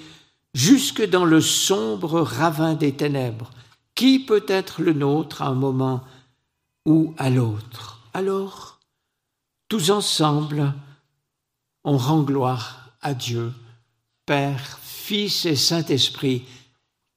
jusque 0.54 1.08
dans 1.08 1.26
le 1.26 1.41
sombre 1.41 2.21
ravin 2.21 2.74
des 2.74 2.93
ténèbres, 2.93 3.52
qui 3.93 4.19
peut 4.19 4.45
être 4.48 4.82
le 4.82 4.93
nôtre 4.93 5.41
à 5.41 5.48
un 5.48 5.54
moment 5.54 6.02
ou 6.86 7.13
à 7.17 7.30
l'autre. 7.30 8.00
Alors, 8.13 8.80
tous 9.67 9.89
ensemble, 9.89 10.74
on 11.86 11.98
rend 11.98 12.24
gloire 12.24 12.89
à 13.02 13.13
Dieu, 13.13 13.54
Père, 14.26 14.80
Fils 14.82 15.45
et 15.45 15.56
Saint-Esprit, 15.56 16.43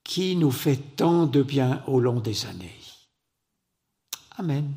qui 0.04 0.37
nous 0.37 0.50
fait 0.50 0.76
tant 0.76 1.26
de 1.26 1.42
bien 1.42 1.83
au 1.87 2.00
long 2.00 2.20
des 2.20 2.46
années. 2.46 2.78
Amen. 4.37 4.72